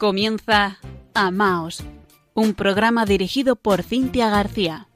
[0.00, 0.78] Comienza
[1.12, 1.84] Amaos,
[2.32, 4.88] un programa dirigido por Cintia García.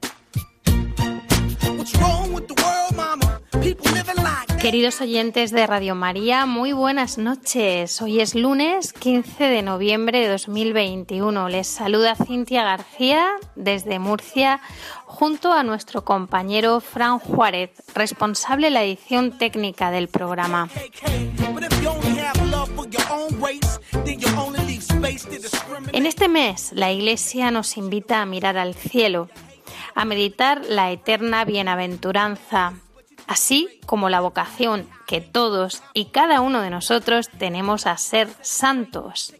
[4.59, 8.01] Queridos oyentes de Radio María, muy buenas noches.
[8.01, 11.49] Hoy es lunes 15 de noviembre de 2021.
[11.49, 14.59] Les saluda Cintia García desde Murcia
[15.05, 20.67] junto a nuestro compañero Fran Juárez, responsable de la edición técnica del programa.
[25.93, 29.29] En este mes, la Iglesia nos invita a mirar al cielo,
[29.95, 32.73] a meditar la eterna bienaventuranza,
[33.27, 39.33] así como la vocación que todos y cada uno de nosotros tenemos a ser santos.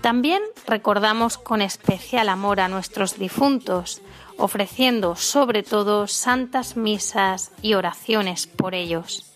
[0.00, 4.00] También recordamos con especial amor a nuestros difuntos,
[4.36, 9.27] ofreciendo sobre todo santas misas y oraciones por ellos.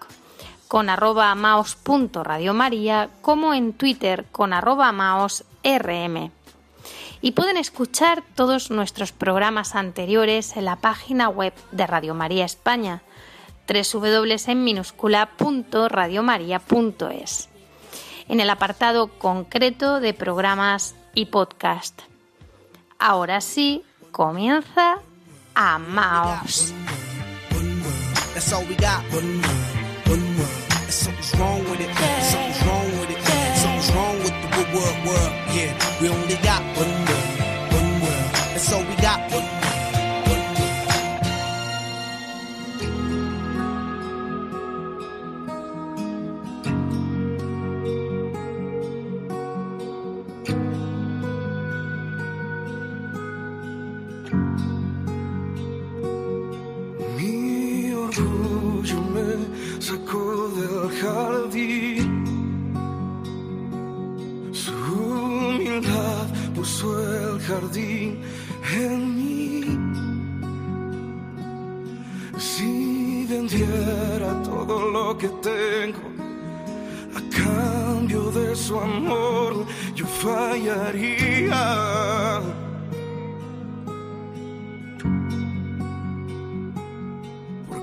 [0.67, 6.31] con arroba amaos.radiomaria como en Twitter con arroba amaosrm.
[7.21, 13.02] Y pueden escuchar todos nuestros programas anteriores en la página web de Radio María España,
[13.67, 14.38] w
[18.30, 22.02] en el apartado concreto de programas y podcast.
[22.98, 24.99] Ahora sí, comienza
[25.55, 25.77] a
[38.59, 38.80] So
[59.89, 62.05] sacó del jardín.
[64.52, 68.22] Su humildad puso el jardín
[68.83, 69.49] en mí.
[72.38, 76.04] Si vendiera todo lo que tengo
[77.20, 81.64] a cambio de su amor, yo fallaría.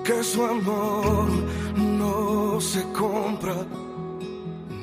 [0.06, 1.28] porque su amor
[2.26, 3.56] no se compra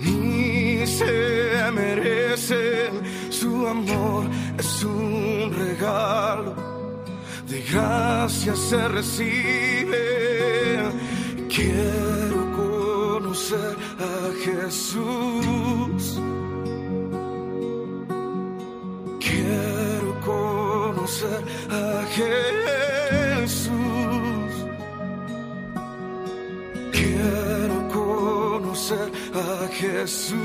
[0.02, 2.90] ni se merece.
[3.30, 4.26] Su amor
[4.58, 6.54] es un regalo,
[7.50, 10.04] de gracia se recibe.
[11.56, 13.76] Quiero conocer
[14.12, 14.16] a
[14.46, 16.04] Jesús.
[19.26, 22.93] Quiero conocer a Jesús.
[29.44, 30.40] a Jesús.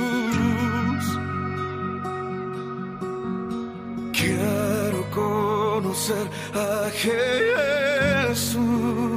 [4.12, 6.90] Quiero conocer a
[8.30, 9.07] Jesús.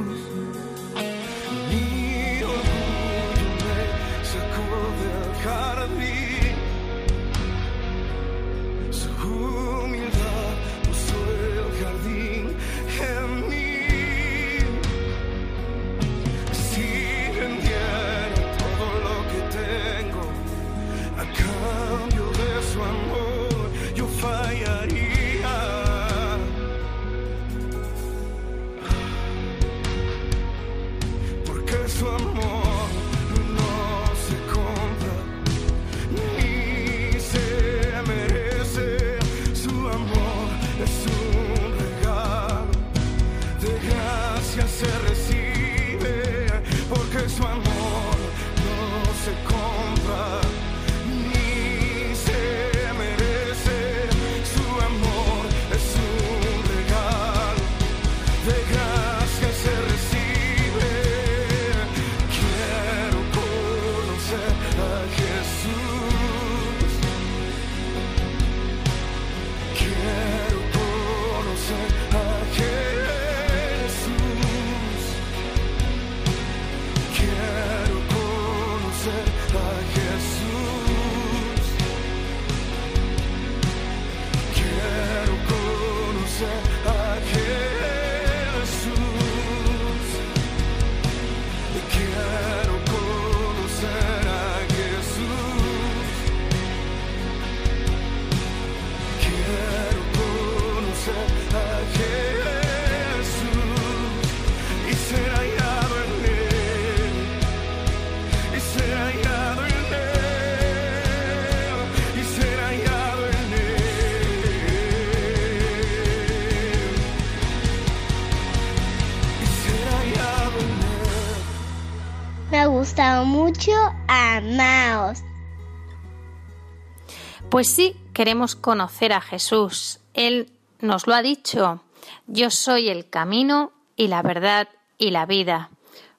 [127.62, 130.00] Pues sí, queremos conocer a Jesús.
[130.14, 130.50] Él
[130.80, 131.80] nos lo ha dicho.
[132.26, 134.68] Yo soy el camino y la verdad
[134.98, 135.70] y la vida.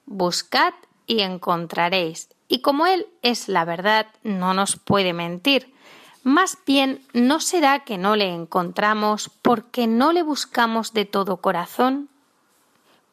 [0.06, 0.72] Buscad
[1.06, 2.30] y encontraréis.
[2.48, 5.74] Y como Él es la verdad, no nos puede mentir.
[6.22, 12.08] Más bien, ¿no será que no le encontramos porque no le buscamos de todo corazón?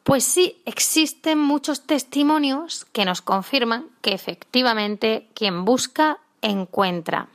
[0.04, 7.28] Pues sí, existen muchos testimonios que nos confirman que efectivamente quien busca encuentra.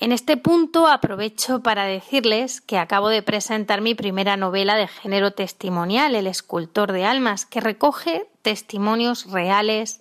[0.00, 5.32] En este punto aprovecho para decirles que acabo de presentar mi primera novela de género
[5.32, 10.00] testimonial, El escultor de almas, que recoge testimonios reales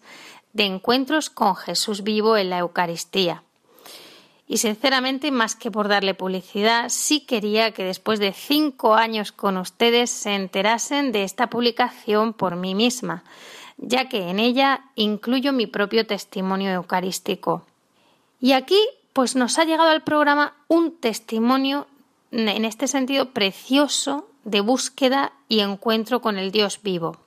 [0.53, 3.44] de encuentros con Jesús vivo en la Eucaristía.
[4.47, 9.57] Y sinceramente, más que por darle publicidad, sí quería que después de cinco años con
[9.57, 13.23] ustedes se enterasen de esta publicación por mí misma,
[13.77, 17.65] ya que en ella incluyo mi propio testimonio eucarístico.
[18.39, 18.79] Y aquí,
[19.17, 21.87] pues nos ha llegado al programa un testimonio
[22.29, 27.17] en este sentido precioso de búsqueda y encuentro con el Dios vivo.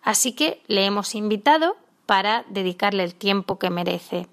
[0.00, 1.76] Así que le hemos invitado
[2.06, 4.28] para dedicarle el tiempo que merece.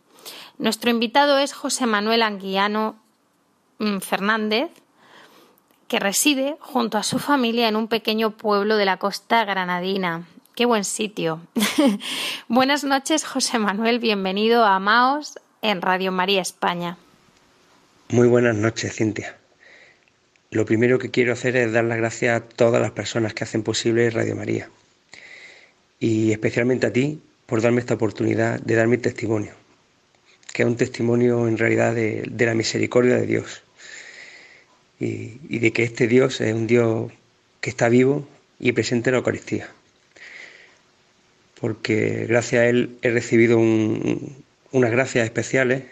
[0.60, 2.96] Nuestro invitado es José Manuel Anguiano
[3.80, 4.72] mm, Fernández,
[5.90, 10.26] que reside junto a su familia en un pequeño pueblo de la costa granadina.
[10.56, 11.42] Qué buen sitio.
[12.48, 14.00] Buenas noches, José Manuel.
[14.00, 16.98] Bienvenido a Maos en Radio María España.
[18.10, 19.38] Muy buenas noches, Cintia.
[20.52, 23.64] Lo primero que quiero hacer es dar las gracias a todas las personas que hacen
[23.64, 24.70] posible Radio María.
[26.00, 29.54] Y especialmente a ti por darme esta oportunidad de dar mi testimonio
[30.58, 33.62] que es un testimonio en realidad de, la misericordia de Dios
[35.00, 37.12] y, de que este Dios es un Dios
[37.62, 38.28] que está vivo
[38.60, 39.70] y presente en la Eucaristía.
[41.62, 43.60] Porque gracias a Él he recibido
[44.78, 45.84] unas gracias especiales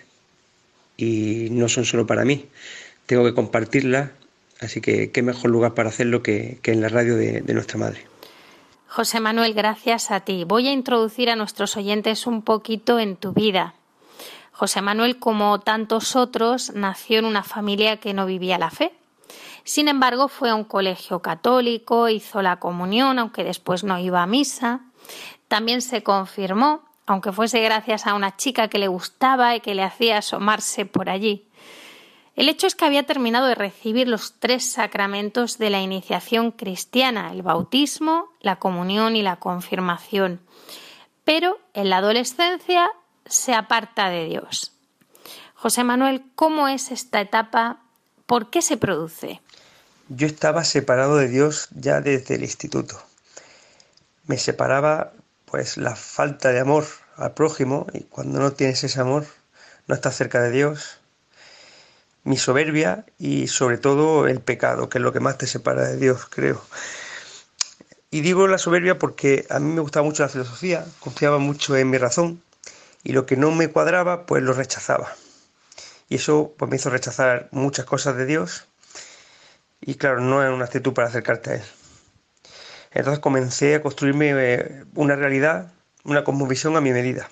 [0.98, 2.48] y no son solo para mí,
[3.06, 4.12] tengo que compartirlas,
[4.62, 8.06] así que qué mejor lugar para hacerlo que, en la radio de nuestra Madre.
[8.96, 10.46] José Manuel, gracias a ti.
[10.46, 13.74] Voy a introducir a nuestros oyentes un poquito en tu vida.
[14.54, 18.94] José Manuel, como tantos otros, nació en una familia que no vivía la fe.
[19.66, 24.28] Sin embargo, fue a un colegio católico, hizo la comunión, aunque después no iba a
[24.28, 24.80] misa.
[25.50, 29.84] También se confirmó, aunque fuese gracias a una chica que le gustaba y que le
[29.84, 31.48] hacía asomarse por allí.
[32.36, 37.32] El hecho es que había terminado de recibir los tres sacramentos de la iniciación cristiana,
[37.32, 40.42] el bautismo, la comunión y la confirmación.
[41.24, 42.90] Pero en la adolescencia
[43.26, 44.74] se aparta de Dios.
[45.54, 47.80] José Manuel, ¿cómo es esta etapa?
[48.26, 49.42] ¿Por qué se produce?
[50.10, 53.02] Yo estaba separado de Dios ya desde el instituto.
[54.28, 55.14] Me separaba
[55.56, 56.86] pues la falta de amor
[57.16, 59.26] al prójimo y cuando no tienes ese amor
[59.88, 61.00] no estás cerca de Dios.
[62.26, 65.96] Mi soberbia y sobre todo el pecado, que es lo que más te separa de
[65.96, 66.62] Dios, creo.
[68.12, 71.90] Y digo la soberbia porque a mí me gustaba mucho la filosofía, confiaba mucho en
[71.90, 72.42] mi razón
[73.06, 75.16] y lo que no me cuadraba pues lo rechazaba.
[76.10, 78.66] Y eso pues me hizo rechazar muchas cosas de Dios
[79.80, 81.64] y claro, no es una actitud para acercarte a Él.
[82.96, 85.72] Entonces comencé a construirme eh, una realidad,
[86.04, 87.30] una cosmovisión a mi medida.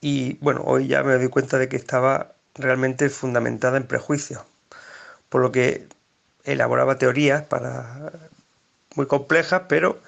[0.00, 4.42] Y bueno, hoy ya me doy cuenta de que estaba realmente fundamentada en prejuicios,
[5.28, 5.88] por lo que
[6.44, 8.12] elaboraba teorías para
[8.94, 10.00] muy complejas, pero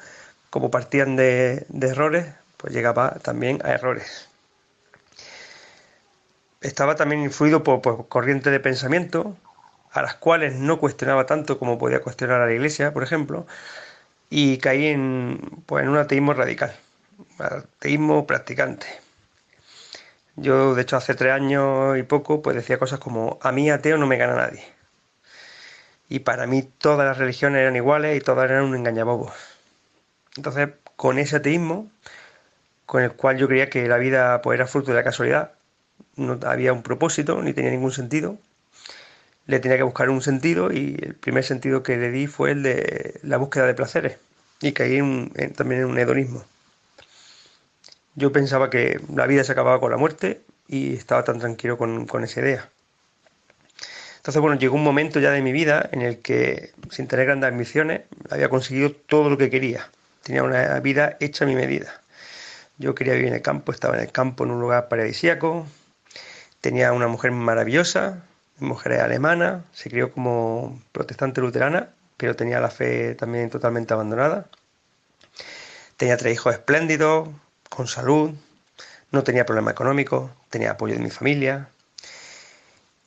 [0.50, 4.28] como partían de, de errores, pues llegaba también a errores
[6.60, 9.36] estaba también influido por, corrientes de pensamiento
[9.92, 13.46] a las cuales no cuestionaba tanto como podía cuestionar a la iglesia, por ejemplo,
[14.30, 16.74] y caí en, pues, en un ateísmo radical,
[17.38, 18.86] ateísmo practicante.
[20.36, 23.98] Yo, de hecho, hace tres años y poco, pues decía cosas como, a mí ateo
[23.98, 24.64] no me gana nadie.
[26.08, 29.32] Y para mí todas las religiones eran iguales y todas eran un engañabobos.
[30.36, 31.90] Entonces, con ese ateísmo,
[32.86, 35.52] con el cual yo creía que la vida pues, era fruto de la casualidad,
[36.16, 38.38] no había un propósito, ni tenía ningún sentido.
[39.48, 42.62] Le tenía que buscar un sentido y el primer sentido que le di fue el
[42.62, 44.18] de la búsqueda de placeres
[44.60, 44.98] y caí
[45.56, 46.44] también en un hedonismo.
[48.14, 52.06] Yo pensaba que la vida se acababa con la muerte y estaba tan tranquilo con,
[52.06, 52.68] con esa idea.
[54.18, 57.48] Entonces, bueno, llegó un momento ya de mi vida en el que, sin tener grandes
[57.48, 59.88] ambiciones, había conseguido todo lo que quería.
[60.22, 62.02] tenía una vida hecha a mi medida.
[62.76, 65.66] Yo quería vivir en el campo, estaba en el campo en un lugar paradisíaco,
[66.60, 68.22] tenía una mujer maravillosa,
[68.60, 74.46] mujer alemana, se crió como protestante luterana, pero tenía la fe también totalmente abandonada.
[75.96, 77.28] Tenía tres hijos espléndidos,
[77.68, 78.32] con salud,
[79.10, 81.68] no tenía problema económico, tenía apoyo de mi familia.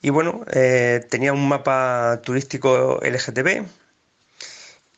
[0.01, 3.65] Y bueno, eh, tenía un mapa turístico LGTB,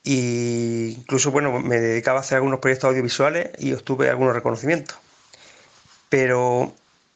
[0.04, 4.98] y incluso bueno, me dedicaba a hacer algunos proyectos audiovisuales y obtuve algunos reconocimientos.
[6.10, 6.74] Pero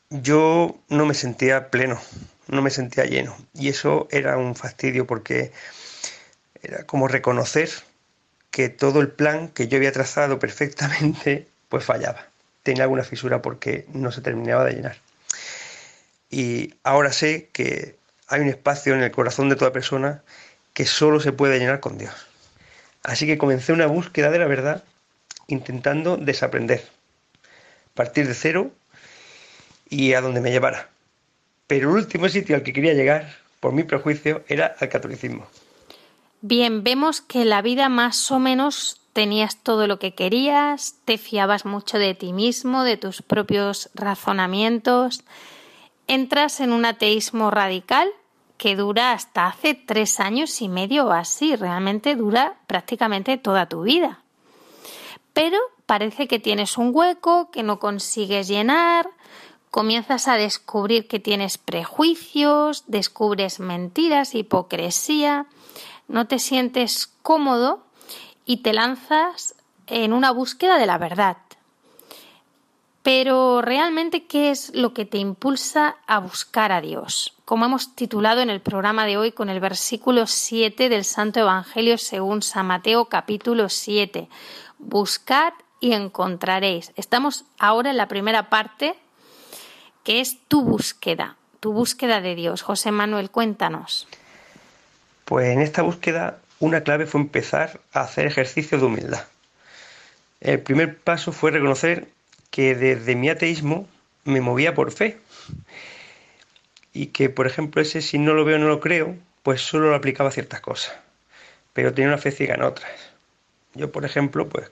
[0.09, 1.99] yo no me sentía pleno,
[2.47, 3.35] no me sentía lleno.
[3.53, 5.51] Y eso era un fastidio porque
[6.61, 7.69] era como reconocer
[8.51, 12.27] que todo el plan que yo había trazado perfectamente, pues fallaba.
[12.63, 14.97] Tenía alguna fisura porque no se terminaba de llenar.
[16.29, 17.95] Y ahora sé que
[18.27, 20.21] hay un espacio en el corazón de toda persona
[20.73, 22.13] que solo se puede llenar con Dios.
[23.03, 24.83] Así que comencé una búsqueda de la verdad
[25.47, 26.83] intentando desaprender,
[27.93, 28.71] partir de cero
[29.89, 30.89] y a donde me llevara.
[31.67, 35.45] Pero el último sitio al que quería llegar, por mi prejuicio, era al catolicismo.
[36.41, 41.65] Bien, vemos que la vida más o menos tenías todo lo que querías, te fiabas
[41.65, 45.23] mucho de ti mismo, de tus propios razonamientos,
[46.07, 48.09] entras en un ateísmo radical
[48.57, 53.81] que dura hasta hace tres años y medio o así, realmente dura prácticamente toda tu
[53.81, 54.21] vida.
[55.33, 59.07] Pero parece que tienes un hueco que no consigues llenar,
[59.77, 65.45] comienzas a descubrir que tienes prejuicios, descubres mentiras, hipocresía,
[66.07, 67.83] no te sientes cómodo
[68.43, 69.53] y te lanzas
[69.85, 71.37] en una búsqueda de la verdad.
[73.03, 77.35] Pero realmente, ¿qué es lo que te impulsa a buscar a Dios?
[77.45, 81.99] Como hemos titulado en el programa de hoy con el versículo 7 del Santo Evangelio
[81.99, 84.27] según San Mateo capítulo 7.
[84.79, 86.93] Buscad y encontraréis.
[86.95, 88.95] Estamos ahora en la primera parte
[90.07, 92.61] que es tu búsqueda, tu búsqueda de Dios.
[92.61, 94.07] José Manuel, cuéntanos.
[95.25, 99.25] Pues en esta búsqueda una clave fue empezar a hacer ejercicio de humildad.
[100.39, 102.07] El primer paso fue reconocer
[102.51, 103.85] que desde mi ateísmo
[104.23, 105.17] me movía por fe.
[106.93, 109.95] Y que, por ejemplo, ese si no lo veo, no lo creo, pues solo lo
[109.97, 110.95] aplicaba a ciertas cosas.
[111.73, 112.93] Pero tenía una fe ciega en otras.
[113.73, 114.71] Yo, por ejemplo, pues,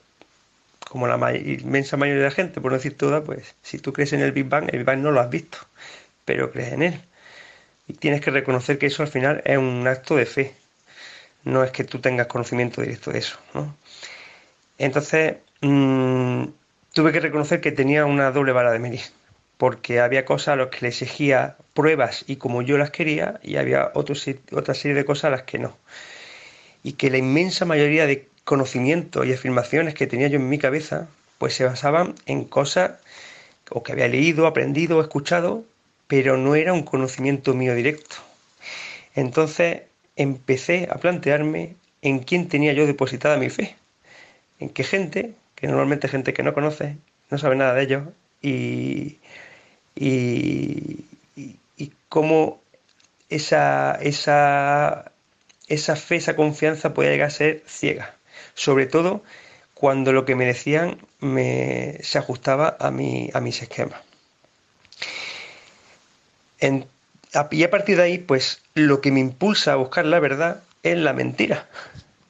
[0.89, 4.13] como la inmensa mayoría de la gente, por no decir toda, pues, si tú crees
[4.13, 5.57] en el Big Bang, el Big Bang no lo has visto,
[6.25, 7.01] pero crees en él.
[7.87, 10.53] Y tienes que reconocer que eso al final es un acto de fe.
[11.43, 13.75] No es que tú tengas conocimiento directo de eso, ¿no?
[14.77, 16.45] Entonces, mmm,
[16.93, 19.01] tuve que reconocer que tenía una doble vara de medir,
[19.57, 23.57] porque había cosas a las que le exigía pruebas y como yo las quería, y
[23.57, 25.77] había otra serie de cosas a las que no.
[26.83, 31.09] Y que la inmensa mayoría de conocimientos y afirmaciones que tenía yo en mi cabeza,
[31.37, 32.91] pues se basaban en cosas
[33.71, 35.65] o que había leído, aprendido escuchado,
[36.07, 38.15] pero no era un conocimiento mío directo.
[39.15, 39.83] Entonces
[40.15, 43.75] empecé a plantearme en quién tenía yo depositada mi fe,
[44.59, 46.97] en qué gente que normalmente gente que no conoce,
[47.31, 48.03] no sabe nada de ellos,
[48.41, 49.17] y,
[49.95, 51.03] y,
[52.09, 52.61] cómo
[53.29, 55.11] esa, esa,
[55.67, 58.15] esa fe, esa confianza puede llegar a ser ciega.
[58.53, 59.23] Sobre todo
[59.73, 64.01] cuando lo que me decían me, se ajustaba a, mi, a mis esquemas.
[67.51, 70.97] y a partir de ahí, pues lo que me impulsa a buscar la verdad es
[70.97, 71.67] la mentira.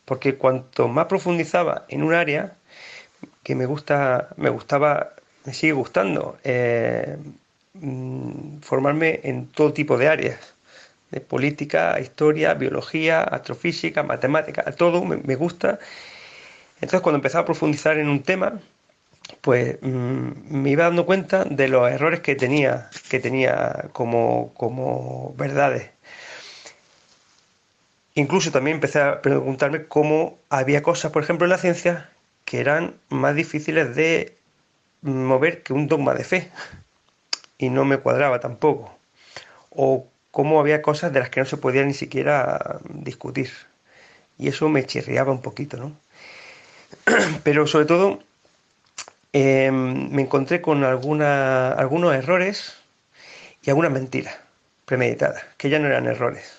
[0.05, 2.55] Porque cuanto más profundizaba en un área,
[3.43, 5.13] que me gusta, me gustaba,
[5.45, 7.17] me sigue gustando eh,
[7.73, 10.54] mm, formarme en todo tipo de áreas,
[11.15, 15.79] de política, historia, biología, astrofísica, matemática, todo me, gusta.
[16.75, 18.59] Entonces cuando empezaba a profundizar en un tema,
[19.39, 25.33] pues mm, me iba dando cuenta de los errores que tenía, que tenía como, como
[25.37, 25.89] verdades.
[28.15, 32.09] Incluso también empecé a preguntarme cómo había cosas, por ejemplo, en la ciencia
[32.43, 34.37] que eran más difíciles de
[35.01, 36.51] mover que un dogma de fe.
[37.57, 38.97] Y no me cuadraba tampoco.
[39.69, 43.49] O cómo había cosas de las que no se podía ni siquiera discutir.
[44.37, 45.95] Y eso me chirriaba un poquito, ¿no?
[47.43, 48.19] Pero sobre todo
[49.33, 52.75] em, me encontré con algunos errores
[53.63, 54.37] y algunas mentiras
[54.85, 56.53] premeditadas, que ya no eran errores.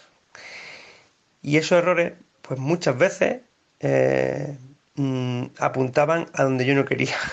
[1.42, 3.42] Y esos errores, pues muchas veces
[3.80, 4.56] eh,
[4.96, 7.16] Mm, apuntaban a donde yo no quería.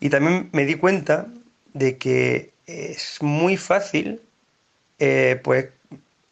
[0.00, 1.28] Y también me di cuenta
[1.72, 4.20] de que es muy fácil
[4.98, 5.68] eh, pues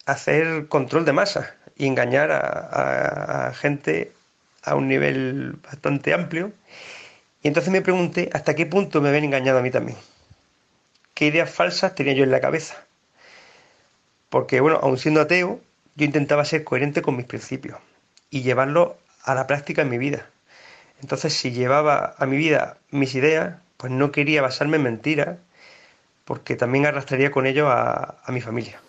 [0.06, 4.12] hacer control de masa y engañar a, gente
[4.62, 6.52] a un nivel bastante amplio.
[7.42, 9.98] Y entonces me pregunté hasta qué punto me habían engañado a mí también.
[11.14, 12.76] ¿Qué ideas falsas tenía yo en la cabeza?
[14.28, 15.60] Porque, bueno, aun siendo ateo,
[15.96, 17.78] yo intentaba ser coherente con mis principios
[18.30, 20.26] y llevarlo a la práctica en mi vida.
[21.02, 25.38] Entonces, si llevaba a mi vida mis ideas, pues no quería basarme en mentiras,
[26.32, 28.80] porque también arrastraría con ello a, a mi familia.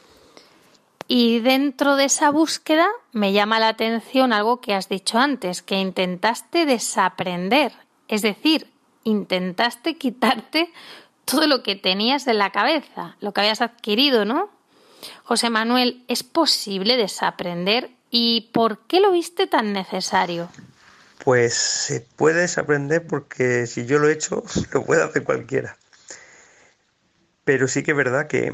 [1.10, 5.76] Y dentro de esa búsqueda me llama la atención algo que has dicho antes, que
[5.76, 7.74] intentaste desaprender,
[8.08, 8.72] es decir,
[9.04, 10.72] intentaste quitarte
[11.26, 14.50] todo lo que tenías en la cabeza, lo que habías adquirido, ¿no?
[15.26, 20.48] José Manuel, ¿es posible desaprender y por qué lo viste tan necesario?
[21.26, 25.76] Pues se puede desaprender porque si yo lo he hecho, lo puede hacer cualquiera.
[27.46, 28.54] Pero sí que es verdad que,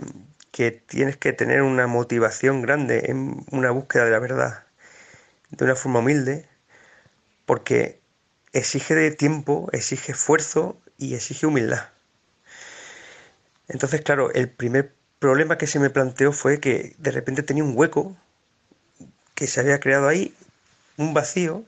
[0.52, 4.64] que tienes que tener una motivación grande en una búsqueda de la verdad,
[5.52, 6.48] de una forma humilde,
[7.46, 8.00] porque
[8.54, 11.90] exige de tiempo, exige esfuerzo y exige humildad.
[13.68, 17.78] Entonces, claro, el primer problema que se me planteó fue que de repente tenía un
[17.78, 18.16] hueco
[19.36, 20.34] que se había creado ahí,
[20.98, 21.64] un vacío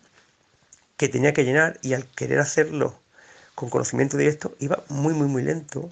[0.98, 3.00] que tenía que llenar y al querer hacerlo
[3.56, 5.90] con conocimiento directo iba muy, muy, muy lento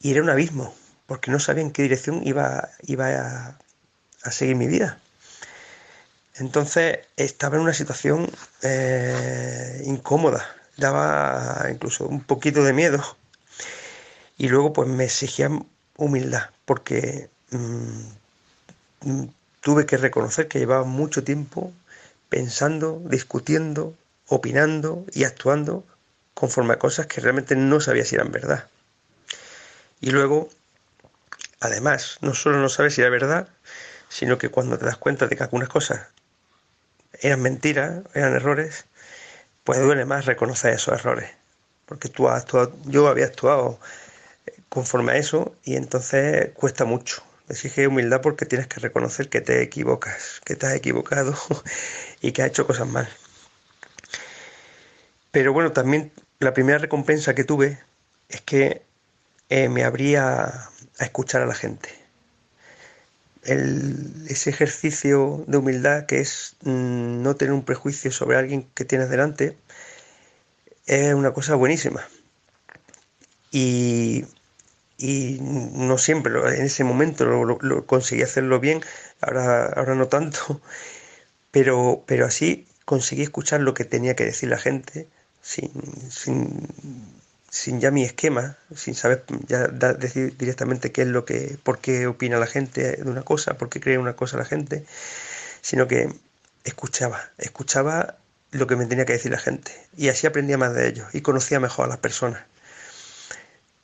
[0.00, 0.74] y era un abismo
[1.06, 3.58] porque no sabía en qué dirección iba, iba a,
[4.22, 4.98] a seguir mi vida.
[6.34, 8.30] Entonces estaba en una situación
[8.62, 13.02] eh, incómoda, daba incluso un poquito de miedo.
[14.36, 15.50] Y luego pues me exigía
[15.96, 19.26] humildad, porque mm, mm,
[19.60, 21.72] tuve que reconocer que llevaba mucho tiempo
[22.28, 23.94] pensando, discutiendo,
[24.28, 25.84] opinando y actuando
[26.34, 28.68] conforme a cosas que realmente no sabía si eran verdad.
[30.00, 30.48] Y luego
[31.60, 33.48] Además, no solo no sabes si era verdad,
[34.08, 36.06] sino que cuando te das cuenta de que algunas cosas
[37.20, 38.86] eran mentiras, eran errores,
[39.64, 41.30] pues duele más reconocer esos errores.
[41.86, 43.80] Porque tú has actuado, yo había actuado
[44.46, 47.22] eh, conforme a eso y entonces cuesta mucho.
[47.48, 51.34] Exige humildad porque tienes que reconocer que te equivocas, que te has equivocado
[52.20, 53.08] y que has hecho cosas mal.
[55.30, 57.78] Pero bueno, también la primera recompensa que tuve
[58.28, 58.82] es que
[59.48, 61.88] eh, me habría a escuchar a la gente.
[63.42, 69.08] ese ejercicio de humildad que es mm, no tener un prejuicio sobre alguien que tienes
[69.08, 69.56] delante
[70.86, 72.06] es una cosa buenísima.
[73.52, 74.24] Y,
[75.40, 78.82] no siempre, en ese momento lo, conseguí hacerlo bien,
[79.20, 80.60] ahora, ahora no tanto,
[81.50, 85.08] pero, pero así conseguí escuchar lo que tenía que decir la gente
[85.42, 85.70] sin,
[86.10, 86.68] sin
[87.56, 92.06] sin ya mi esquema, sin saber ya decir directamente qué es lo que, por qué
[92.06, 94.84] opina la gente de una cosa, por qué cree una cosa la gente,
[95.62, 96.12] sino que
[96.64, 98.18] escuchaba, escuchaba
[98.52, 101.22] lo que me tenía que decir la gente y así aprendía más de ellos y
[101.22, 102.42] conocía mejor a las personas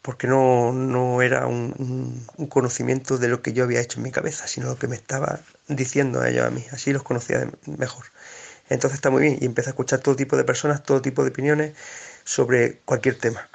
[0.02, 4.48] porque no, no era un, conocimiento de lo que yo había hecho en mi cabeza,
[4.48, 8.06] sino lo que me estaba diciendo a ellos a mí, así los conocía mejor.
[8.68, 11.30] Entonces está muy bien y empecé a escuchar todo tipo de personas, todo tipo de
[11.30, 11.74] opiniones
[12.24, 13.48] sobre cualquier tema.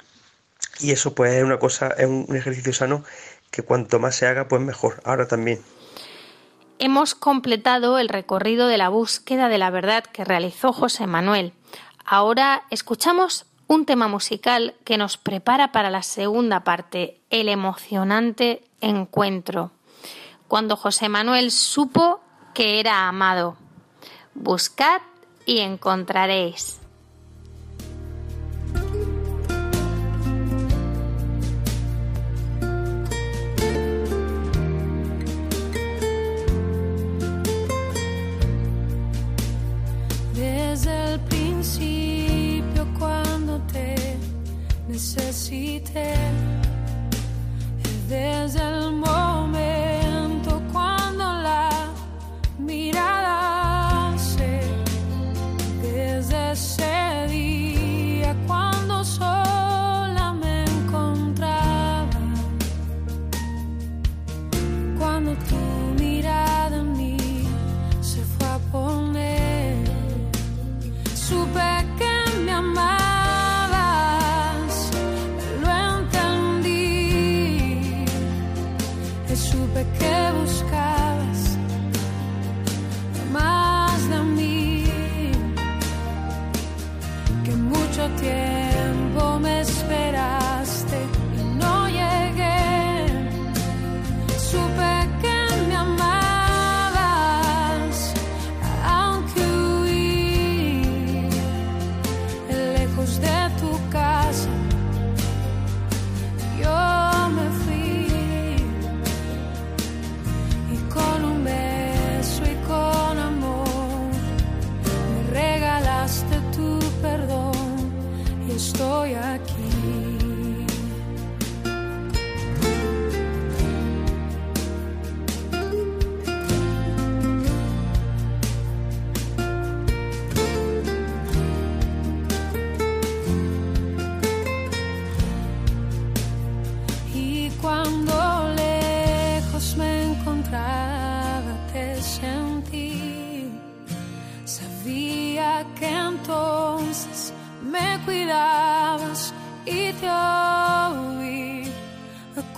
[0.80, 3.04] Y eso pues es una cosa, es un ejercicio sano
[3.50, 5.00] que cuanto más se haga pues mejor.
[5.04, 5.60] Ahora también.
[6.78, 11.52] Hemos completado el recorrido de la búsqueda de la verdad que realizó José Manuel.
[12.04, 19.72] Ahora escuchamos un tema musical que nos prepara para la segunda parte, el emocionante encuentro,
[20.46, 22.20] cuando José Manuel supo
[22.54, 23.56] que era amado.
[24.34, 25.02] Buscad
[25.44, 26.78] y encontraréis.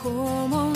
[0.03, 0.70] 过往。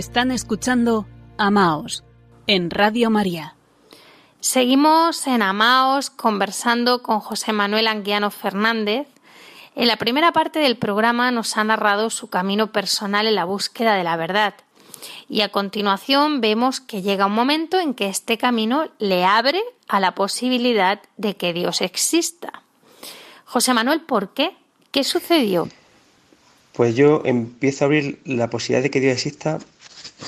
[0.00, 2.04] Están escuchando Amaos
[2.46, 3.54] en Radio María.
[4.40, 9.08] Seguimos en Amaos conversando con José Manuel Anguiano Fernández.
[9.76, 13.94] En la primera parte del programa nos ha narrado su camino personal en la búsqueda
[13.94, 14.54] de la verdad.
[15.28, 20.00] Y a continuación vemos que llega un momento en que este camino le abre a
[20.00, 22.62] la posibilidad de que Dios exista.
[23.44, 24.56] José Manuel, ¿por qué?
[24.92, 25.68] ¿Qué sucedió?
[26.72, 29.58] Pues yo empiezo a abrir la posibilidad de que Dios exista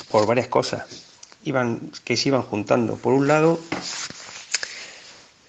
[0.09, 1.03] por varias cosas
[1.43, 2.95] iban, que se iban juntando.
[2.97, 3.59] Por un lado,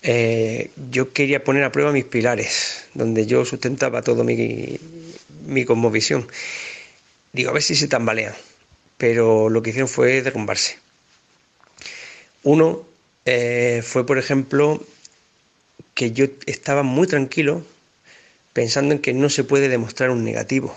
[0.03, 4.79] eh, yo quería poner a prueba mis pilares, donde yo sustentaba todo mi,
[5.47, 6.29] mi cosmovisión.
[7.33, 8.35] Digo, a ver si se tambalean.
[8.97, 10.79] Pero lo que hicieron fue derrumbarse.
[12.43, 12.87] Uno
[13.25, 14.85] eh, fue, por ejemplo,
[15.95, 17.65] que yo estaba muy tranquilo
[18.53, 20.77] pensando en que no se puede demostrar un negativo.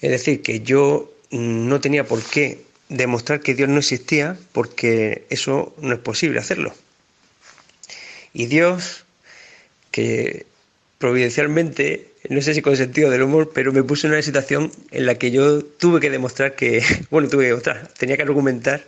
[0.00, 5.74] Es decir, que yo no tenía por qué demostrar que Dios no existía porque eso
[5.80, 6.74] no es posible hacerlo.
[8.32, 9.04] Y Dios,
[9.90, 10.46] que
[10.98, 15.06] providencialmente, no sé si con sentido del humor, pero me puso en una situación en
[15.06, 18.84] la que yo tuve que demostrar que, bueno, tuve que demostrar, tenía que argumentar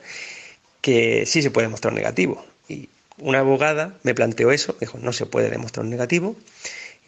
[0.80, 2.44] que sí se puede demostrar un negativo.
[2.68, 6.36] Y una abogada me planteó eso, dijo, no se puede demostrar un negativo.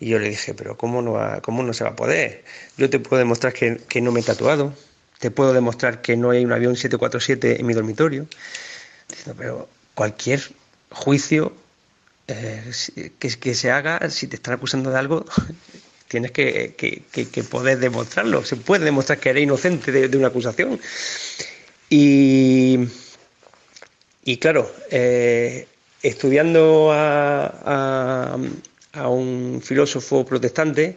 [0.00, 2.44] Y yo le dije, pero ¿cómo no, cómo no se va a poder?
[2.76, 4.74] Yo te puedo demostrar que, que no me he tatuado,
[5.22, 8.26] te puedo demostrar que no hay un avión 747 en mi dormitorio.
[9.08, 10.42] Diciendo, pero cualquier
[10.90, 11.52] juicio
[12.26, 12.72] eh,
[13.20, 15.24] que, se haga, si te están acusando de algo,
[16.08, 16.74] tienes que,
[17.48, 18.44] poder demostrarlo.
[18.44, 20.80] Se puede demostrar que eres inocente de, de una acusación.
[21.88, 22.80] Y,
[24.24, 25.68] y claro, eh,
[26.02, 28.38] estudiando a, a,
[28.94, 30.96] a un filósofo protestante,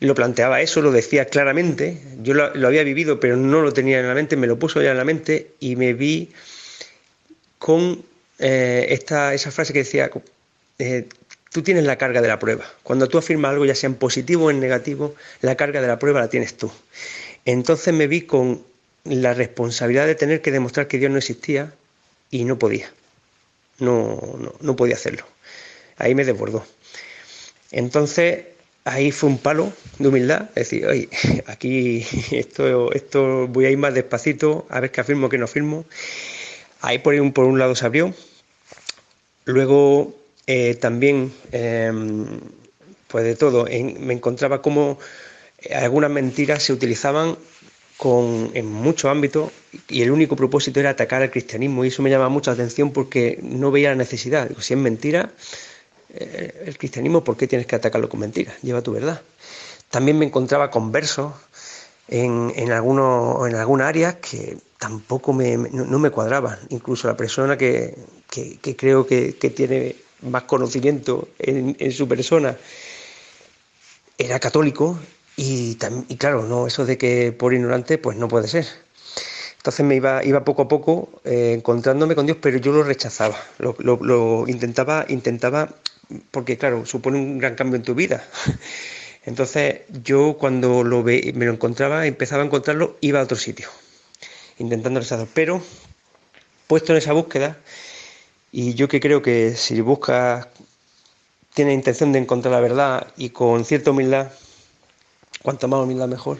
[0.00, 4.08] lo planteaba eso, lo decía claramente, yo lo, había vivido pero no lo tenía en
[4.08, 6.30] la mente, me lo puso ya en la mente y me vi
[7.58, 8.02] con
[8.38, 10.10] eh, esta, esa frase que decía,
[10.78, 11.06] eh,
[11.52, 14.46] tú tienes la carga de la prueba, cuando tú afirmas algo ya sea en positivo
[14.46, 16.72] o en negativo, la carga de la prueba la tienes tú.
[17.44, 18.64] Entonces me vi con
[19.04, 21.74] la responsabilidad de tener que demostrar que Dios no existía
[22.30, 22.90] y no podía.
[23.78, 25.26] no, no, no podía hacerlo.
[25.96, 26.64] Ahí me desbordó.
[27.70, 28.44] Entonces,
[28.84, 31.08] ahí fue un palo de humildad, es decir,
[31.46, 35.84] aquí esto, esto voy a ir más despacito, a ver qué afirmo, qué no afirmo.
[36.80, 38.14] Ahí por un, por un lado se abrió.
[39.44, 40.14] Luego
[40.46, 41.92] eh, también, eh,
[43.08, 44.98] pues de todo, en, me encontraba como
[45.74, 47.36] algunas mentiras se utilizaban
[47.96, 49.52] con, en muchos ámbitos
[49.88, 53.38] y el único propósito era atacar al cristianismo y eso me llama mucha atención porque
[53.42, 54.50] no veía la necesidad.
[54.58, 55.32] Si es mentira,
[56.14, 58.54] eh, el cristianismo, ¿por qué tienes que atacarlo con mentiras?
[58.62, 59.22] Lleva tu verdad.
[59.90, 61.32] También me encontraba conversos
[62.08, 66.58] en, en, en algunas áreas que tampoco me, no, no, me cuadraban.
[66.70, 67.96] Incluso la persona que,
[68.28, 72.56] que, que creo que, que, tiene más conocimiento en, en, su persona
[74.18, 74.98] era católico
[75.36, 78.66] y, y, claro, no eso de que por ignorante pues no puede ser.
[79.58, 83.36] Entonces me iba, iba poco a poco eh, encontrándome con Dios, pero yo lo rechazaba,
[83.58, 85.68] lo, lo, lo intentaba, intentaba
[86.30, 88.24] porque claro, supone un gran cambio en tu vida.
[89.24, 93.68] Entonces yo cuando lo ve, me lo encontraba, empezaba a encontrarlo, iba a otro sitio,
[94.58, 95.28] intentando rechazar.
[95.34, 95.62] Pero
[96.66, 97.58] puesto en esa búsqueda,
[98.52, 100.48] y yo que creo que si buscas,
[101.54, 104.32] tienes intención de encontrar la verdad y con cierta humildad,
[105.42, 106.38] cuanto más humildad mejor,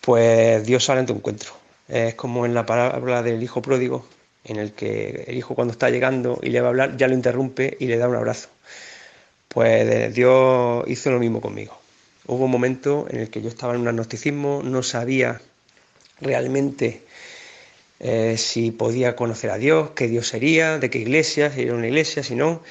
[0.00, 1.52] pues Dios sale en tu encuentro.
[1.88, 4.06] Es como en la parábola del hijo pródigo,
[4.44, 7.14] en el que el hijo cuando está llegando y le va a hablar, ya lo
[7.14, 8.48] interrumpe y le da un abrazo.
[9.48, 11.78] Pues Dios hizo lo mismo conmigo.
[12.26, 15.40] Hubo un momento en el que yo estaba en un agnosticismo, no sabía
[16.20, 17.02] realmente
[17.98, 21.86] eh, si podía conocer a Dios, qué Dios sería, de qué iglesia, si era una
[21.86, 22.62] iglesia, si no.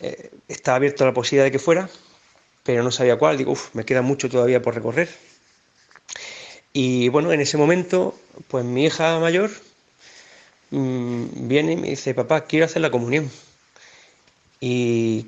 [0.00, 1.88] Eh, estaba abierto a la posibilidad de que fuera,
[2.62, 3.38] pero no sabía cuál.
[3.38, 5.08] Digo, uff, me queda mucho todavía por recorrer.
[6.72, 8.18] Y bueno, en ese momento,
[8.48, 9.50] pues mi hija mayor
[10.70, 13.30] mmm, viene y me dice, papá, quiero hacer la comunión.
[14.60, 15.26] Y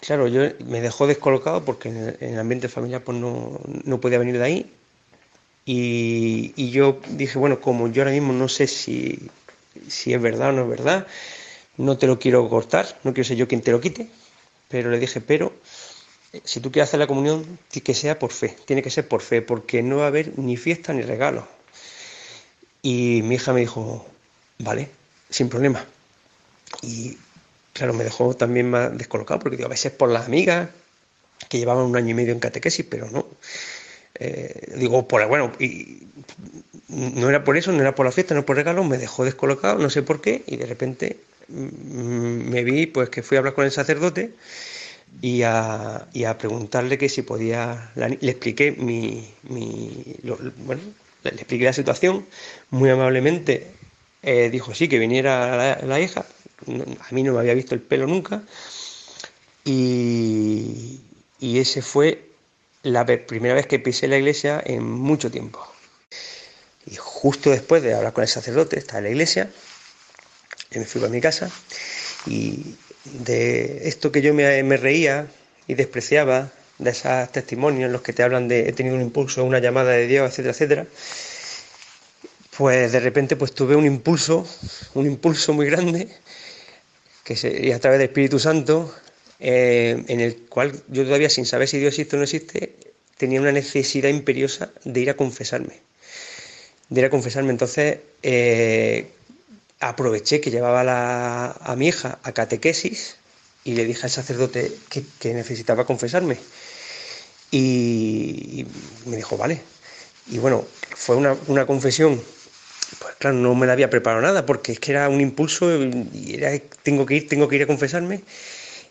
[0.00, 4.00] claro, yo me dejó descolocado porque en el, en el ambiente familiar pues no, no,
[4.00, 4.72] podía venir de ahí.
[5.64, 9.30] Y, yo dije, bueno, como yo ahora mismo no sé si,
[9.88, 11.06] si es verdad o no es verdad,
[11.76, 14.08] no te lo quiero cortar, no quiero ser yo quien te lo quite,
[14.68, 15.52] pero le dije, pero
[16.44, 19.42] si tú quieres hacer la comunión, que sea por fe, tiene que ser por fe,
[19.42, 21.46] porque no va a haber ni fiesta ni regalo.
[22.82, 24.06] Y mi hija me dijo,
[24.58, 24.88] vale,
[25.30, 25.84] sin problema.
[26.82, 27.16] Y
[27.72, 30.68] claro, me dejó también más descolocado, porque digo, a veces por las amigas
[31.48, 33.26] que llevaban un año y medio en catequesis, pero no.
[34.16, 36.02] Eh, digo, por bueno, y
[36.88, 39.78] no era por eso, no era por la fiesta, no por regalo, me dejó descolocado,
[39.78, 41.18] no sé por qué, y de repente
[41.48, 44.34] me vi pues que fui a hablar con el sacerdote
[45.22, 50.16] y a, y a preguntarle que si podía, le expliqué mi, mi
[50.58, 50.82] bueno,
[51.22, 52.26] le expliqué la situación,
[52.70, 53.77] muy amablemente
[54.22, 56.26] eh, dijo sí, que viniera la, la hija,
[56.66, 58.42] a mí no me había visto el pelo nunca,
[59.64, 61.00] y,
[61.38, 62.30] y ese fue
[62.82, 65.66] la primera vez que pisé la iglesia en mucho tiempo.
[66.86, 69.50] Y justo después de hablar con el sacerdote, estaba en la iglesia,
[70.70, 71.50] y me fui para mi casa,
[72.26, 75.26] y de esto que yo me, me reía
[75.66, 79.44] y despreciaba, de esos testimonios en los que te hablan de he tenido un impulso,
[79.44, 80.86] una llamada de Dios, etcétera, etcétera,
[82.58, 84.44] pues de repente pues tuve un impulso,
[84.94, 86.08] un impulso muy grande,
[87.22, 88.92] que se, y a través del Espíritu Santo,
[89.38, 92.74] eh, en el cual yo todavía sin saber si Dios existe o no existe,
[93.16, 95.78] tenía una necesidad imperiosa de ir a confesarme,
[96.88, 97.50] de ir a confesarme.
[97.50, 99.06] Entonces eh,
[99.78, 103.18] aproveché que llevaba la, a mi hija a catequesis
[103.62, 106.36] y le dije al sacerdote que, necesitaba confesarme.
[107.52, 108.66] Y,
[109.06, 109.60] me dijo, vale.
[110.26, 110.66] Y bueno,
[110.96, 112.20] fue una confesión
[112.98, 115.70] pues claro, no me la había preparado nada porque es que era un impulso
[116.12, 118.22] y era, tengo que ir, tengo que ir a confesarme.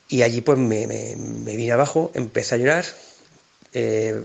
[0.10, 0.86] Y allí pues me,
[1.18, 2.86] vine abajo, empecé a llorar.
[3.74, 4.22] Eh,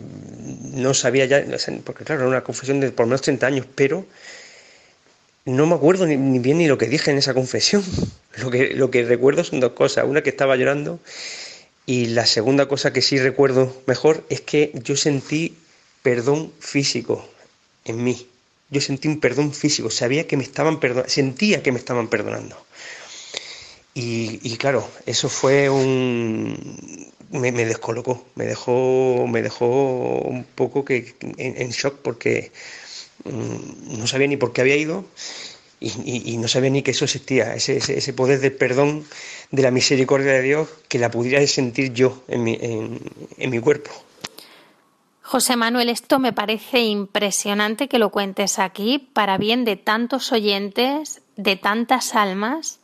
[0.75, 1.45] no sabía ya,
[1.85, 4.07] porque claro, era una confesión de por menos 30 años, pero
[5.45, 7.83] no me acuerdo ni, ni, bien ni lo que dije en esa confesión.
[8.39, 10.07] Lo que, lo que recuerdo son dos cosas.
[10.07, 10.99] Una que estaba llorando
[11.85, 15.59] y la segunda cosa que sí recuerdo mejor es que yo sentí
[16.03, 17.29] perdón físico
[17.85, 18.27] en mí
[18.73, 22.57] yo sentí un perdón físico, sabía que me estaban perdonando, sentía que me estaban perdonando.
[23.95, 27.13] Y, y claro, eso fue un...
[27.31, 32.51] Me, descolocó, me dejó, me dejó un poco que en, shock porque
[33.25, 35.05] mmm, no sabía ni por qué había ido
[35.81, 39.05] y, y, no sabía ni que eso existía, ese, ese, ese, poder de perdón,
[39.51, 43.91] de la misericordia de Dios, que la pudiera sentir yo en mi, en mi cuerpo.
[45.33, 51.23] José Manuel, esto me parece impresionante que lo cuentes aquí para bien de tantos oyentes,
[51.37, 52.81] de tantas almas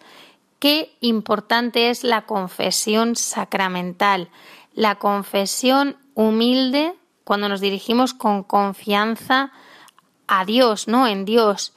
[0.59, 4.31] qué importante es la confesión sacramental,
[4.73, 9.53] la confesión humilde cuando nos dirigimos con confianza
[10.27, 11.07] a Dios, ¿no?
[11.07, 11.75] En Dios.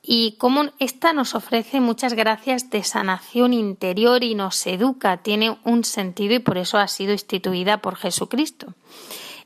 [0.00, 5.82] Y cómo esta nos ofrece muchas gracias de sanación interior y nos educa, tiene un
[5.82, 8.74] sentido y por eso ha sido instituida por Jesucristo.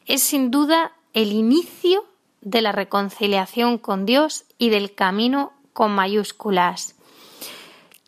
[0.08, 2.06] Es sin duda el inicio
[2.40, 6.94] de la reconciliación con Dios y del camino con mayúsculas.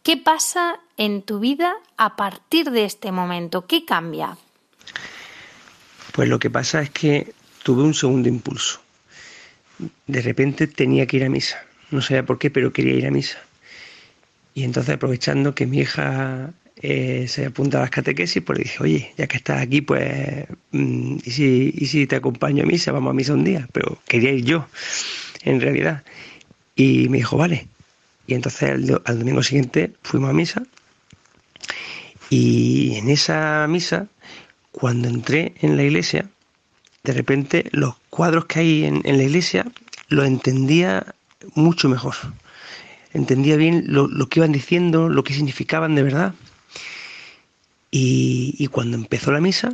[0.02, 3.66] ¿Qué pasa en tu vida a partir de este momento?
[3.66, 4.38] ¿Qué cambia?
[6.12, 8.80] Pues lo que pasa es que tuve un segundo impulso.
[10.06, 11.62] De repente tenía que ir a misa.
[11.90, 13.38] No sabía por qué, pero quería ir a misa.
[14.54, 16.50] Y entonces aprovechando que mi hija
[16.83, 21.16] eh, se apunta a las catequesis, pues dije, oye, ya que estás aquí, pues, mm,
[21.25, 22.93] ¿y, si, ¿y si te acompaño a misa?
[22.93, 23.69] Vamos a misa un día.
[23.73, 24.66] Pero quería ir yo,
[25.43, 26.05] en realidad.
[26.75, 27.69] Y me dijo, vale.
[28.27, 28.71] Y entonces
[29.05, 30.62] al, domingo siguiente fuimos a misa.
[32.31, 34.07] Y en esa misa,
[34.73, 36.29] cuando entré en la iglesia,
[37.03, 39.66] de repente los cuadros que hay en, en la iglesia
[40.09, 41.14] los entendía
[41.55, 42.14] mucho mejor.
[43.12, 46.35] Entendía bien lo, lo, que iban diciendo, lo que significaban de verdad.
[47.90, 49.72] Y, cuando empezó la misa,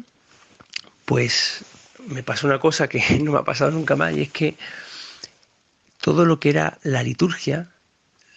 [1.05, 1.65] pues
[2.07, 4.57] me pasó una cosa que no me ha pasado nunca más, y es que
[6.01, 7.69] todo lo que era la liturgia,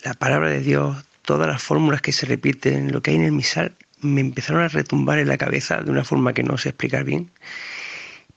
[0.04, 3.32] la palabra de Dios, todas las fórmulas que se repiten, lo que hay en el
[3.32, 7.04] misal, me empezaron a retumbar en la cabeza de una forma que no sé explicar
[7.04, 7.30] bien,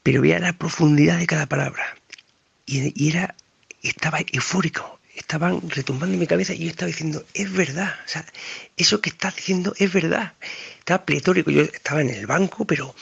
[0.02, 1.96] pero veía la profundidad de cada palabra.
[2.66, 3.34] Y, era,
[3.82, 7.94] estaba eufórico, estaban retumbando en mi cabeza y yo estaba diciendo, es verdad,
[8.76, 10.34] eso que estás diciendo es verdad.
[10.82, 12.92] Estaba pletórico, yo estaba en el banco, pero,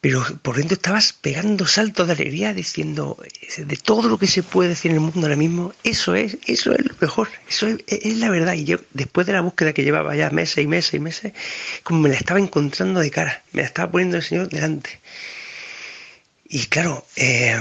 [0.00, 3.16] pero por dentro estabas pegando saltos de alegría diciendo,
[3.56, 6.72] de todo lo que se puede decir en el mundo ahora mismo, eso es, eso
[6.72, 8.54] es lo mejor, eso es, es la verdad.
[8.54, 11.32] Y yo, después de la búsqueda que llevaba ya meses y meses y meses,
[11.84, 14.98] como me la estaba encontrando de cara, me la estaba poniendo el Señor delante.
[16.48, 17.60] Y claro, eh,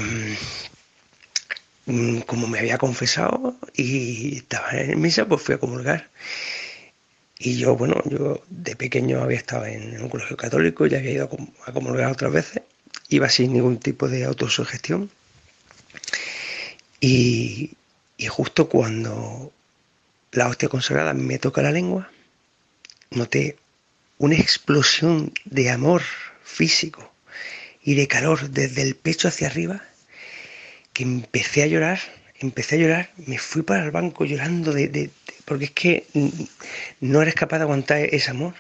[2.26, 6.10] como me había confesado y estaba en misa, pues fui a comulgar.
[7.40, 11.30] Y yo, bueno, yo de pequeño había estado en un colegio católico, ya había ido
[11.66, 12.64] a comulgar otras veces,
[13.10, 15.12] iba sin ningún tipo de autosugestión.
[17.00, 17.74] Y,
[18.18, 19.52] y justo cuando
[20.32, 22.10] la hostia consagrada me toca la lengua,
[23.12, 23.58] noté
[24.18, 26.02] una explosión de amor
[26.44, 27.12] físico
[27.84, 29.84] y de calor desde el pecho hacia arriba
[30.94, 32.00] que empecé a llorar,
[32.40, 35.12] empecé a llorar, me fui para el banco llorando de
[35.48, 36.06] porque es que
[37.00, 38.54] no eres capaz de aguantar ese amor.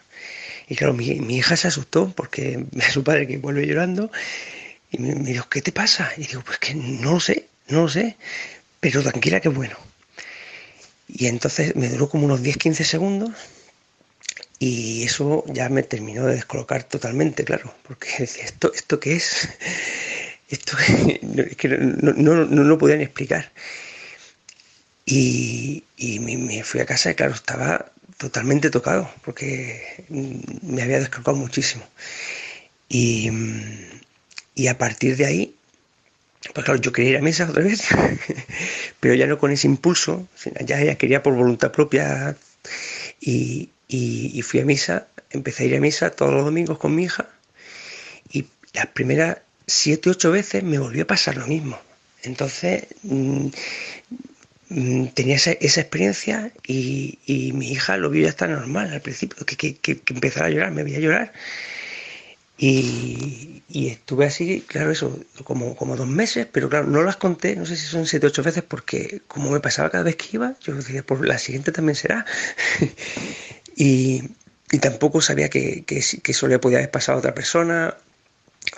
[0.69, 4.09] Y claro, mi, hija se asustó porque ve a su padre que vuelve llorando
[4.89, 6.09] y me, me, dijo, ¿qué te pasa?
[6.15, 8.15] Y digo, pues que no lo sé, no lo sé,
[8.79, 9.77] pero tranquila que bueno.
[11.09, 13.31] Y entonces me duró como unos 10-15 segundos
[14.57, 19.49] y eso ya me terminó de descolocar totalmente, claro, porque decía, ¿esto, esto qué es?
[20.49, 23.51] Esto es que no, no, no, lo podían explicar.
[25.09, 25.85] Y,
[26.19, 31.87] me, fui a casa y claro, estaba totalmente tocado porque me había descolocado muchísimo.
[32.89, 33.31] Y,
[34.53, 35.55] y a partir de ahí,
[36.53, 37.83] pues claro, yo quería ir a misa otra vez,
[38.99, 40.27] pero ya no con ese impulso,
[40.65, 42.35] ya, ya quería por voluntad propia
[43.21, 47.03] y, y, fui a misa, empecé a ir a misa todos los domingos con mi
[47.05, 47.29] hija
[48.29, 49.37] y las primeras
[49.67, 51.79] siete, ocho veces me volvió a pasar lo mismo.
[52.23, 53.47] Entonces mmm,
[54.69, 59.55] tenía esa, experiencia y, y, mi hija lo vio ya está normal al principio, que,
[59.55, 61.33] que, que, que empezara a llorar, me veía llorar.
[62.57, 67.55] Y, y, estuve así, claro, eso, como, como dos meses, pero claro, no las conté,
[67.55, 70.55] no sé si son siete, ocho veces, porque como me pasaba cada vez que iba,
[70.61, 72.25] yo decía, pues la siguiente también será.
[73.75, 74.23] y,
[74.71, 77.95] y, tampoco sabía que, que, que eso le podía haber pasado a otra persona,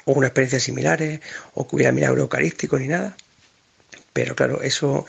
[0.06, 1.22] o una experiencia similares,
[1.54, 3.16] o que hubiera milagro eucarístico ni nada.
[4.14, 5.06] Pero claro, eso,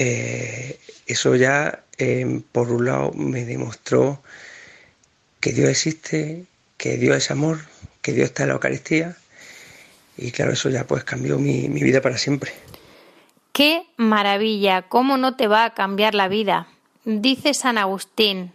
[0.00, 4.22] eh, eso ya, eh, por un lado, me demostró
[5.40, 6.46] que Dios existe,
[6.76, 7.60] que Dios es amor,
[8.02, 9.16] que Dios está en la Eucaristía.
[10.16, 12.52] Y claro, eso ya pues cambió mi, mi vida para siempre.
[13.52, 14.82] ¡Qué maravilla!
[14.82, 16.66] ¿Cómo no te va a cambiar la vida?
[17.04, 18.52] Dice San Agustín,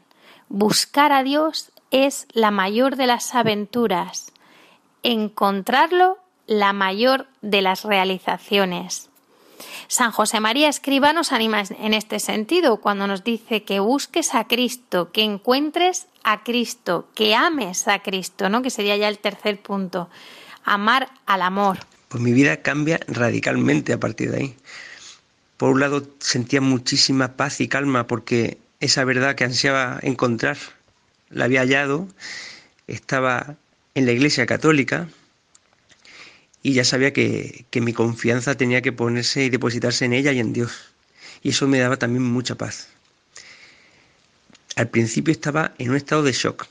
[0.50, 4.34] buscar a Dios es la mayor de las aventuras
[5.06, 6.18] encontrarlo
[6.48, 9.10] la mayor de las realizaciones.
[9.88, 14.46] San José María Escriba nos anima en este sentido cuando nos dice que busques a
[14.46, 18.62] Cristo, que encuentres a Cristo, que ames a Cristo, ¿no?
[18.62, 20.10] Que sería ya el tercer punto,
[20.64, 21.80] amar al amor.
[22.10, 24.56] Pues mi vida cambia radicalmente a partir de ahí.
[25.58, 30.58] Por un lado sentía muchísima paz y calma porque esa verdad que ansiaba encontrar
[31.30, 32.08] la había hallado,
[32.88, 33.56] estaba
[33.94, 35.08] en la iglesia católica
[36.66, 40.40] y ya sabía que, que mi confianza tenía que ponerse y depositarse en ella y
[40.40, 40.72] en Dios.
[41.44, 42.88] Y eso me daba también mucha paz.
[44.76, 46.66] Al principio estaba en un estado de shock,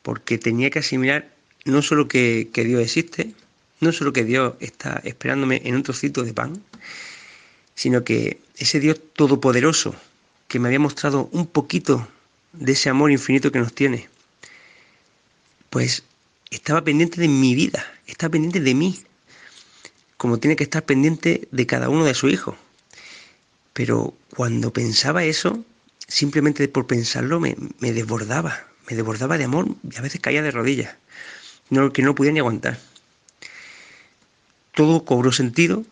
[0.00, 1.30] porque tenía que asimilar
[1.66, 3.34] no solo que, que Dios existe,
[3.80, 6.62] no solo que Dios está esperándome en un trocito de pan,
[7.74, 9.94] sino que ese Dios todopoderoso
[10.48, 12.08] que me había mostrado un poquito
[12.54, 14.08] de ese amor infinito que nos tiene,
[15.68, 16.02] pues
[16.50, 19.04] estaba pendiente de mi vida, estaba pendiente de mí,
[20.16, 22.56] como tiene que estar pendiente de cada uno de sus hijos.
[23.72, 25.64] Pero cuando pensaba eso,
[26.06, 30.50] simplemente por pensarlo me, me desbordaba, me desbordaba de amor y a veces caía de
[30.50, 30.94] rodillas,
[31.70, 32.78] no, que no podía ni aguantar.
[34.74, 35.84] Todo cobró sentido,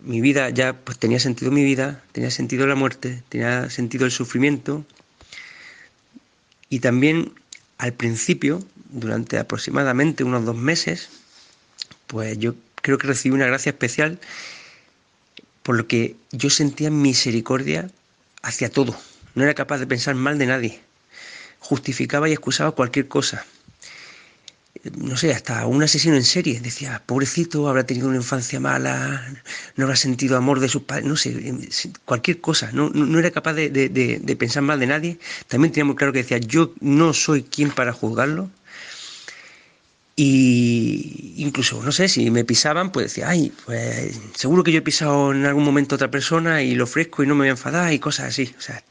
[0.00, 4.12] mi vida ya pues tenía sentido mi vida, tenía sentido la muerte, tenía sentido el
[4.12, 4.84] sufrimiento
[6.70, 7.32] y también
[7.78, 11.08] al principio, durante aproximadamente unos dos meses,
[12.06, 14.18] pues yo creo que recibí una gracia especial
[15.62, 17.90] por lo que yo sentía misericordia
[18.42, 18.96] hacia todo.
[19.34, 20.80] No era capaz de pensar mal de nadie.
[21.60, 23.44] Justificaba y excusaba cualquier cosa
[24.96, 26.60] no sé, hasta un asesino en serie.
[26.60, 29.24] Decía, pobrecito, habrá tenido una infancia mala,
[29.76, 31.60] no habrá sentido amor de sus padres, no sé,
[32.04, 32.70] cualquier cosa.
[32.72, 35.18] No, no era capaz de, de, de, pensar mal de nadie.
[35.48, 38.50] También tenía muy claro que decía, yo no soy quien para juzgarlo.
[40.20, 44.82] Y incluso, no sé, si me pisaban, pues decía, ay, pues seguro que yo he
[44.82, 47.50] pisado en algún momento a otra persona y lo ofrezco y no me voy a
[47.52, 48.52] enfadar y cosas así.
[48.58, 48.82] O sea,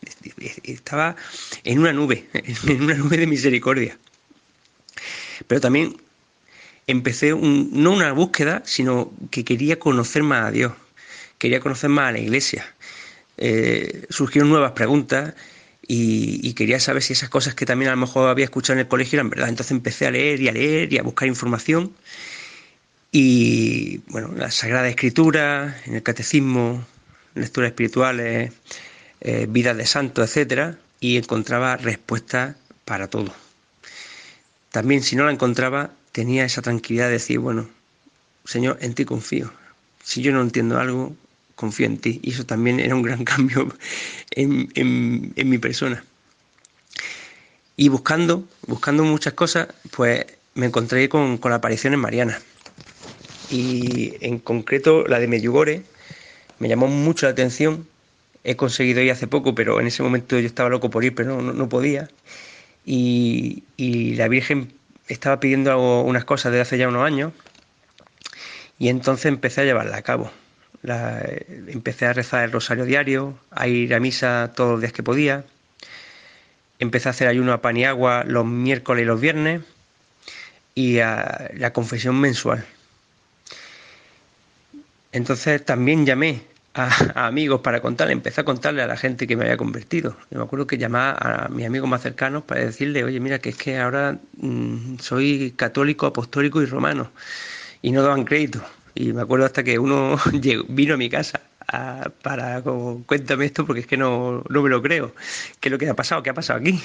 [0.63, 1.17] estaba
[1.65, 3.97] en una nube, en una nube de misericordia.
[5.47, 5.97] Pero también
[6.88, 10.71] empecé un, no una búsqueda, sino que quería conocer más a Dios,
[11.39, 12.73] quería conocer más a la iglesia.
[13.36, 15.34] Eh, surgieron nuevas preguntas
[15.88, 18.88] y, quería saber si esas cosas que también a lo mejor había escuchado en el
[18.88, 19.50] colegio eran verdad.
[19.50, 21.94] Entonces empecé a leer y a leer y a buscar información.
[23.12, 26.86] Y bueno, la Sagrada Escritura, en el Catecismo,
[27.36, 28.52] lecturas espirituales,
[29.22, 33.34] eh, vidas de santos, etcétera, y encontraba respuestas para todo
[34.78, 37.68] también si no la encontraba, tenía esa tranquilidad de decir, bueno,
[38.46, 39.52] Señor, en ti confío.
[40.04, 41.16] Si yo no entiendo algo,
[41.58, 42.22] confío en ti.
[42.24, 43.76] Y eso también era un gran cambio
[44.32, 46.05] en, en, mi persona.
[47.76, 52.41] Y buscando, buscando muchas cosas, pues me encontré con, con apariciones marianas.
[53.51, 55.84] Y en concreto la de Medjugorje
[56.60, 57.86] me llamó mucho la atención.
[58.45, 61.41] He conseguido ir hace poco, pero en ese momento yo estaba loco por ir, pero
[61.41, 62.08] no, no podía
[62.88, 64.72] y, y la Virgen
[65.10, 67.34] estaba pidiendo algo, unas cosas desde hace ya unos años
[68.80, 70.32] y entonces empecé a llevarla a cabo.
[70.88, 75.44] Empecé a rezar el rosario diario, a ir a misa todos los días que podía.
[76.80, 79.62] Empecé a hacer ayuno a pan y agua los miércoles y los viernes
[80.76, 82.64] y a la confesión mensual.
[85.12, 86.44] Entonces también llamé
[86.76, 90.16] a, amigos para contarle, empecé a contarle a la gente que me había convertido.
[90.30, 93.50] Yo me acuerdo que llamaba a mis amigos más cercanos para decirle, oye, mira, que
[93.50, 97.12] es que ahora mmm, soy católico, apostólico y romano.
[97.82, 98.64] Y no daban crédito.
[99.00, 100.18] Y me acuerdo hasta que uno
[100.70, 101.39] vino a mi casa
[102.22, 105.14] para, como, cuéntame esto porque es que no, no me lo creo.
[105.60, 106.24] ¿Qué es lo que ha pasado?
[106.24, 106.80] ¿Qué ha pasado aquí?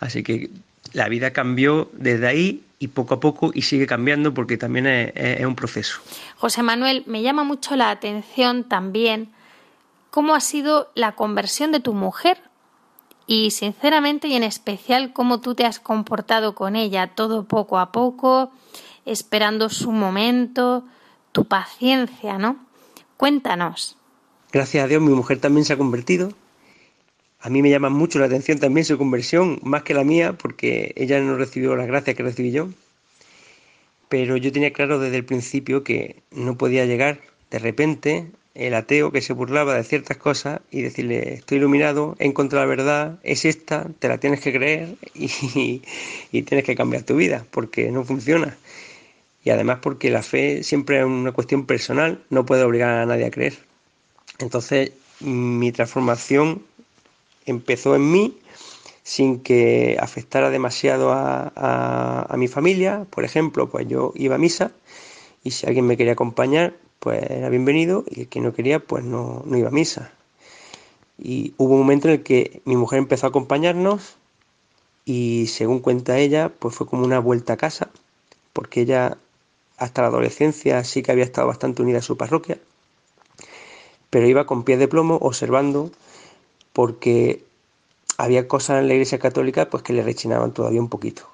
[0.00, 0.50] Así que
[0.92, 5.46] la vida cambió desde ahí y poco a poco y sigue cambiando porque también es,
[5.46, 6.00] un proceso.
[6.36, 9.30] José Manuel, me llama mucho la atención también
[10.10, 12.38] cómo ha sido la conversión de tu mujer
[13.26, 17.90] y sinceramente y en especial cómo tú te has comportado con ella todo poco a
[17.90, 18.52] poco,
[19.06, 20.84] esperando su momento,
[21.32, 22.64] tu paciencia, ¿no?
[23.16, 23.96] Cuéntanos.
[24.52, 26.30] Gracias a Dios mi mujer también se ha convertido
[27.44, 30.94] a mí me llama mucho la atención también su conversión, más que la mía, porque
[30.96, 32.70] ella no recibió las gracias que recibí yo.
[34.08, 39.12] Pero yo tenía claro desde el principio que no podía llegar de repente el ateo
[39.12, 43.44] que se burlaba de ciertas cosas y decirle, estoy iluminado, he encontrado la verdad, es
[43.44, 45.82] esta, te la tienes que creer y,
[46.32, 48.56] y tienes que cambiar tu vida, porque no funciona.
[49.44, 53.26] Y además porque la fe siempre es una cuestión personal, no puede obligar a nadie
[53.26, 53.58] a creer.
[54.38, 56.62] Entonces mi transformación
[57.46, 58.38] empezó en mí
[59.02, 63.06] sin que afectara demasiado a, mi familia.
[63.10, 64.72] Por ejemplo, pues yo iba a misa
[65.44, 69.04] y si alguien me quería acompañar, pues era bienvenido y el que no quería, pues
[69.04, 70.10] no, no iba a misa.
[71.18, 74.16] Y hubo un momento en el que mi mujer empezó a acompañarnos
[75.04, 77.90] y según cuenta ella, pues fue como una vuelta a casa,
[78.54, 79.18] porque ella
[79.76, 82.58] hasta la adolescencia sí que había estado bastante unida a su parroquia,
[84.10, 85.90] pero iba con pies de plomo observando
[86.72, 87.44] porque
[88.18, 91.28] había cosas en la Iglesia Católica pues que le rechinaban todavía un poquito.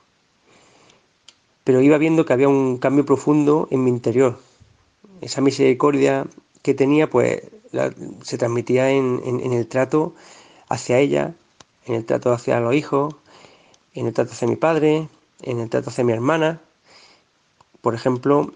[1.64, 4.38] Pero iba viendo que había un cambio profundo en mi interior.
[5.20, 6.26] Esa misericordia
[6.62, 10.14] que tenía pues la- se transmitía en, en- en el trato
[10.68, 11.34] hacia ella,
[11.86, 13.14] en el trato hacia los hijos,
[13.94, 15.08] en el trato hacia mi padre,
[15.42, 16.60] en el trato hacia mi hermana.
[17.80, 18.52] Por ejemplo,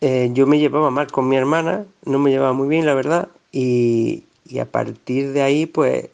[0.00, 3.28] eh, yo me llevaba mal con mi hermana, no me llevaba muy bien, la verdad,
[3.52, 4.24] y,
[4.60, 6.08] a partir de ahí, pues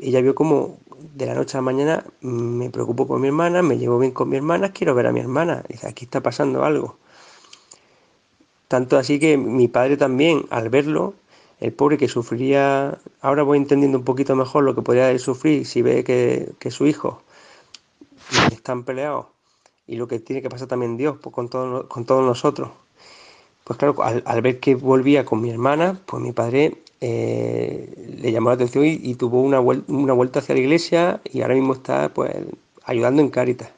[0.00, 0.78] ella vio como
[1.14, 4.12] de la noche a la mañana mm, me preocupo por mi hermana, me llevo bien
[4.12, 5.64] con mi hermana, quiero ver a mi hermana.
[5.68, 6.96] Dice, aquí está pasando algo.
[8.68, 11.14] Tanto así que mi padre también, al verlo,
[11.60, 15.82] el pobre que sufría, ahora voy entendiendo un poquito mejor lo que podría sufrir si
[15.82, 17.22] ve que, que su hijo
[18.52, 19.33] están peleados
[19.86, 22.70] y lo que tiene que pasar también Dios pues, con, con todos nosotros.
[23.64, 28.50] Pues claro, al, ver que volvía con mi hermana, pues mi padre eh, le llamó
[28.50, 32.34] la atención y, tuvo una, una vuelta hacia la iglesia y ahora mismo está pues
[32.84, 33.70] ayudando en Cáritas.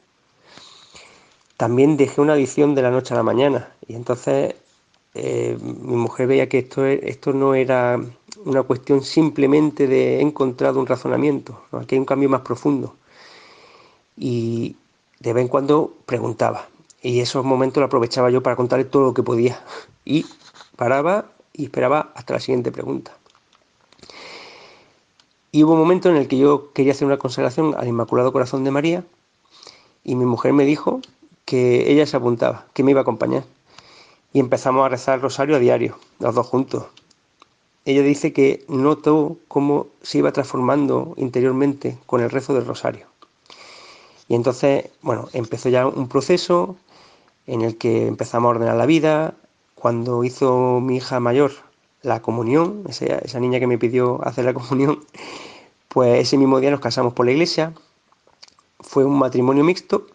[1.55, 4.55] También dejé una adicción de la noche a la mañana y entonces
[5.15, 7.99] eh, mi mujer veía que esto, e- esto no era
[8.45, 12.93] una cuestión simplemente de he encontrado un razonamiento, aquí hay un cambio más profundo.
[14.17, 14.75] Y
[15.19, 16.67] de vez en cuando preguntaba
[17.01, 19.61] y esos momentos lo aprovechaba yo para contarle todo lo que podía
[20.05, 20.25] y
[20.75, 23.11] paraba y esperaba hasta la siguiente pregunta.
[25.51, 28.63] Y hubo un momento en el que yo quería hacer una consagración al Inmaculado Corazón
[28.63, 29.03] de María
[30.03, 31.01] y mi mujer me dijo
[31.45, 33.43] que ella se apuntaba, que me iba a acompañar.
[34.33, 36.85] Y empezamos a rezar el rosario a diario, los dos juntos.
[37.85, 43.07] Ella dice que notó cómo se iba transformando interiormente con el rezo del rosario.
[44.27, 46.75] Y entonces, bueno, empezó ya un proceso
[47.45, 49.33] en el que empezamos a ordenar la vida.
[49.75, 51.51] Cuando hizo mi hija mayor
[52.01, 55.03] la comunión, esa, niña que me pidió hacer la comunión,
[55.87, 57.73] pues ese mismo día nos casamos por la iglesia.
[58.79, 60.07] Fue un matrimonio mixto,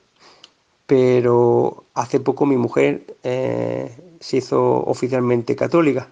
[0.86, 6.08] pero hace poco mi mujer eh, se hizo oficialmente católica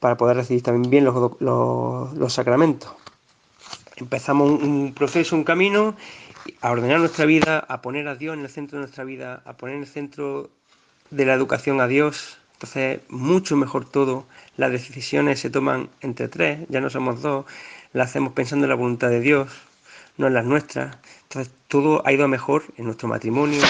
[0.00, 2.90] para poder recibir también bien los, sacramentos.
[3.96, 5.94] Empezamos un proceso, un camino
[6.60, 9.54] a ordenar nuestra vida, a poner a Dios en el centro de nuestra vida, a
[9.54, 10.50] poner en el centro
[11.10, 12.38] de la educación a Dios.
[12.54, 14.26] Entonces, mucho mejor todo.
[14.56, 17.46] Las decisiones se toman entre tres, ya no somos dos.
[17.92, 19.50] Las hacemos pensando en la voluntad de Dios,
[20.16, 20.96] no en las nuestras.
[21.24, 23.60] Entonces, todo ha ido mejor en nuestro matrimonio,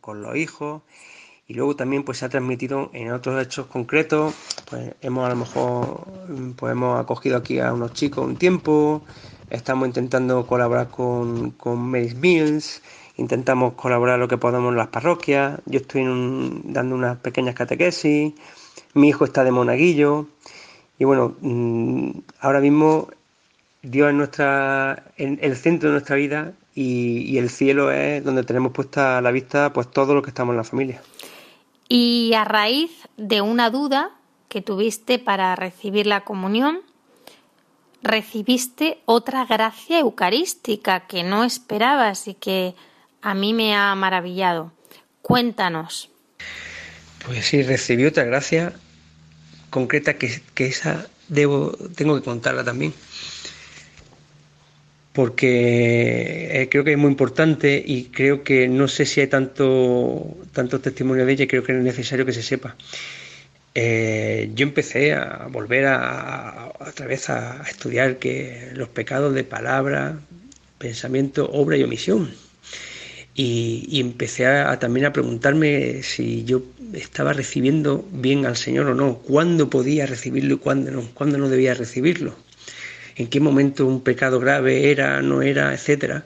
[0.00, 0.82] con los hijos.
[1.48, 4.34] Y luego también pues se ha transmitido en otros hechos concretos.
[4.68, 6.06] Pues hemos a lo mejor
[6.56, 9.02] pues hemos acogido aquí a unos chicos un tiempo,
[9.50, 12.82] Estamos intentando colaborar con, con Mary's Mills,
[13.16, 15.60] intentamos colaborar lo que podamos en las parroquias.
[15.66, 16.02] Yo estoy
[16.64, 18.34] dando unas pequeñas catequesis,
[18.94, 20.26] mi hijo está de monaguillo.
[20.98, 23.08] Y bueno, mmm, ahora mismo
[23.82, 28.72] Dios es nuestra, el centro de nuestra vida y, y, el cielo es donde tenemos
[28.72, 31.02] puesta a la vista pues todo lo que estamos en la familia.
[31.88, 34.10] Y a raíz de una duda
[34.48, 36.80] que tuviste para recibir la comunión,
[38.02, 42.74] recibiste otra gracia eucarística que no esperabas y que
[43.22, 44.72] a mí me ha maravillado.
[45.22, 46.10] Cuéntanos.
[47.24, 48.74] Pues sí, recibí otra gracia
[49.70, 52.94] concreta que, que esa debo, tengo que contarla también.
[55.12, 60.36] Porque eh, creo que es muy importante y creo que no sé si hay tanto,
[60.52, 62.76] tanto testimonio de ella creo que es necesario que se sepa.
[63.78, 70.18] Eh, yo empecé a volver a, otra vez a, estudiar que los pecados de palabra,
[70.78, 72.30] pensamiento, obra y omisión.
[73.34, 76.62] Y, empecé a, también a preguntarme si yo
[76.94, 81.50] estaba recibiendo bien al Señor o no, cuándo podía recibirlo y cuándo no, cuándo no
[81.50, 82.34] debía recibirlo,
[83.16, 86.24] en qué momento un pecado grave era, no era, etcétera.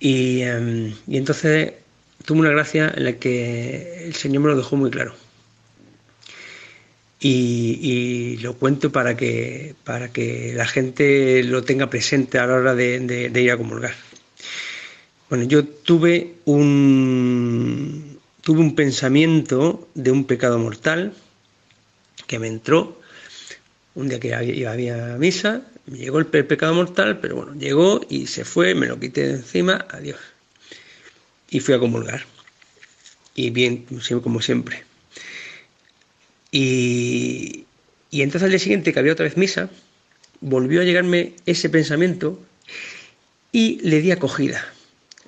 [0.00, 1.72] Y, um, y entonces
[2.26, 5.14] tuve una gracia en la que el Señor me lo dejó muy claro.
[7.28, 12.74] Y, lo cuento para que, para que la gente lo tenga presente a la hora
[12.76, 13.94] de, ir a comulgar.
[15.28, 21.14] Bueno, yo tuve un, tuve un pensamiento de un pecado mortal
[22.28, 23.00] que me entró
[23.96, 28.28] un día que había, había misa, me llegó el pecado mortal, pero bueno, llegó y
[28.28, 30.20] se fue, me lo quité de encima, adiós.
[31.50, 32.24] Y fui a comulgar.
[33.34, 33.86] Y bien,
[34.22, 34.84] como siempre.
[36.58, 37.66] Y,
[38.12, 39.68] entonces al día siguiente, que había otra vez misa,
[40.40, 42.40] volvió a llegarme ese pensamiento
[43.52, 44.64] y le di acogida.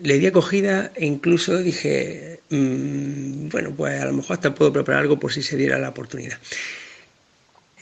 [0.03, 5.03] Le di acogida e incluso dije, mmm, bueno, pues a lo mejor hasta puedo preparar
[5.03, 6.39] algo por si se diera la oportunidad.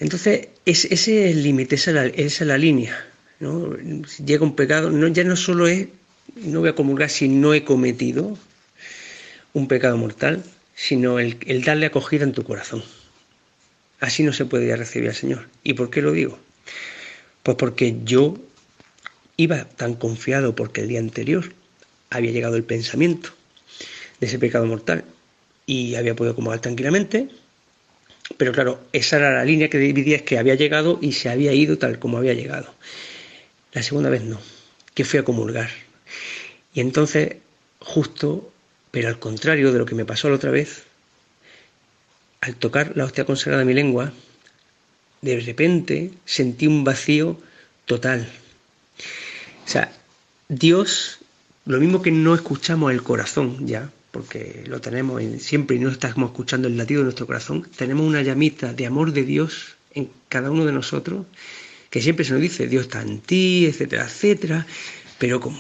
[0.01, 2.97] Entonces, es, ese es el límite, esa, es la línea.
[3.39, 3.77] ¿no?
[4.09, 5.87] Si llega un pecado, no, ya no solo es,
[6.35, 8.37] no voy a comulgar si no he cometido
[9.53, 10.43] un pecado mortal,
[10.75, 12.83] sino el darle acogida en tu corazón.
[14.01, 15.49] Así no se ya recibir al Señor.
[15.63, 16.39] ¿Y por qué lo digo?
[17.43, 18.37] Pues porque yo
[19.37, 21.53] iba tan confiado porque el día anterior
[22.11, 23.31] había llegado el pensamiento
[24.21, 25.05] de ese pecado mortal
[25.67, 27.29] y había podido comulgar tranquilamente,
[28.39, 31.53] pero claro, esa era la línea que dividía, es que había llegado y se había
[31.53, 32.73] ido tal como había llegado.
[33.73, 34.41] La segunda vez no,
[34.95, 35.71] que fui a comulgar.
[36.73, 37.37] Y entonces,
[37.79, 38.53] justo,
[38.91, 40.86] pero al contrario de lo que me pasó la otra vez,
[42.41, 44.13] al tocar la hostia consagrada de mi lengua,
[45.23, 47.39] de repente sentí un vacío
[47.85, 48.29] total.
[49.65, 49.93] O sea,
[50.49, 51.19] Dios,
[51.65, 56.31] lo mismo que no escuchamos el corazón ya, porque lo tenemos siempre y no estamos
[56.31, 60.51] escuchando el latido de nuestro corazón, tenemos una llamita de amor de Dios en cada
[60.51, 61.27] uno de nosotros,
[61.91, 64.67] que siempre se nos dice, Dios está en ti, etcétera, etcétera,
[65.19, 65.59] pero como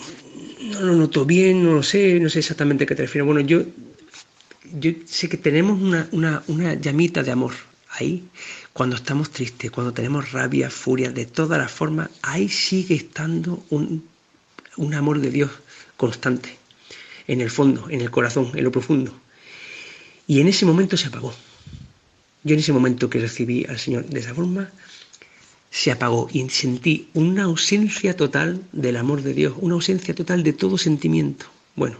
[0.70, 3.27] no lo noto bien, no lo sé, no sé exactamente a qué te refieres.
[3.27, 3.62] Bueno, yo,
[4.78, 7.52] yo sé que tenemos una, una, una llamita de amor
[7.90, 8.24] ahí,
[8.72, 14.06] cuando estamos tristes, cuando tenemos rabia, furia, de todas las formas, ahí sigue estando un,
[14.76, 15.50] un amor de Dios
[15.96, 16.56] constante,
[17.26, 19.18] en el fondo, en el corazón, en lo profundo.
[20.26, 21.34] Y en ese momento se apagó.
[22.44, 24.70] Yo en ese momento que recibí al Señor de esa forma,
[25.70, 30.52] se apagó y sentí una ausencia total del amor de Dios, una ausencia total de
[30.52, 31.46] todo sentimiento.
[31.74, 31.96] Bueno,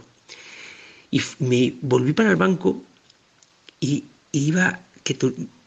[1.11, 2.83] y me volví para el banco
[3.79, 5.17] y, iba, que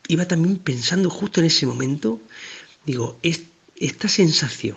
[0.09, 2.21] iba también pensando justo en ese momento,
[2.85, 3.43] digo, es,
[3.77, 4.77] esta sensación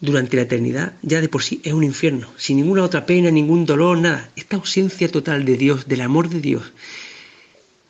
[0.00, 3.64] durante la eternidad ya de por sí es un infierno, sin ninguna otra pena, ningún
[3.66, 4.30] dolor, nada.
[4.34, 6.72] Esta ausencia total de Dios, del amor de Dios,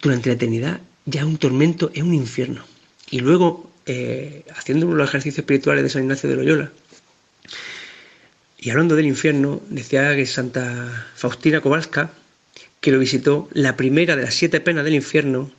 [0.00, 2.64] durante la eternidad ya es un tormento, es un infierno.
[3.10, 6.72] Y luego, eh, haciendo los ejercicios espirituales de San Ignacio de Loyola,
[8.62, 12.12] y hablando del infierno, decía que Santa Faustina Kowalska,
[12.80, 15.50] que lo visitó, la primera de las siete penas del infierno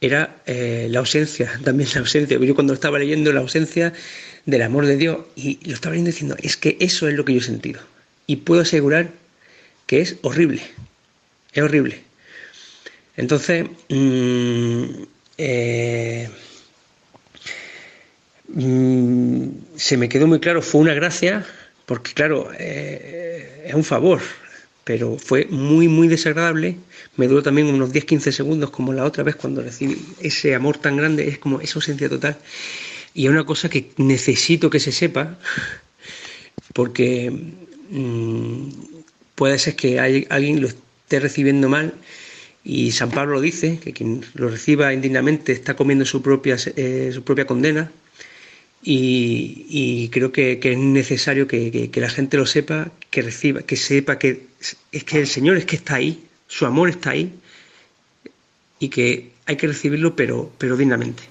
[0.00, 2.38] era eh, la ausencia, también la ausencia.
[2.38, 3.92] Yo cuando estaba leyendo la ausencia
[4.46, 7.34] del amor de Dios y lo estaba leyendo diciendo, es que eso es lo que
[7.34, 7.82] yo he sentido.
[8.26, 9.10] Y puedo asegurar
[9.86, 10.62] que es horrible,
[11.52, 12.00] es horrible.
[13.18, 14.86] Entonces, mmm,
[15.36, 16.30] eh,
[18.48, 21.44] mmm, se me quedó muy claro, fue una gracia,
[21.86, 24.20] porque claro, eh, es un favor,
[24.84, 26.76] pero fue muy, muy desagradable.
[27.16, 30.96] Me duró también unos 10-15 segundos, como la otra vez cuando recibí ese amor tan
[30.96, 32.36] grande, es como esa ausencia total.
[33.14, 35.38] Y es una cosa que necesito que se sepa,
[36.72, 37.30] porque
[37.90, 38.68] mmm,
[39.34, 41.94] puede ser que hay, alguien lo esté recibiendo mal,
[42.64, 47.24] y San Pablo dice, que quien lo reciba indignamente está comiendo su propia, eh, su
[47.24, 47.90] propia condena,
[48.82, 54.46] y, creo que, es necesario que, la gente lo sepa, que reciba, que sepa que
[54.90, 57.32] es que el Señor es que está ahí, su amor está ahí
[58.78, 61.22] y que hay que recibirlo pero, pero dignamente.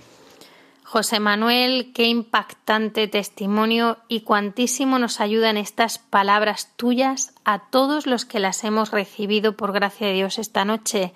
[0.84, 8.26] José Manuel, qué impactante testimonio y cuantísimo nos ayudan estas palabras tuyas a todos los
[8.26, 11.14] que las hemos recibido por gracia de Dios esta noche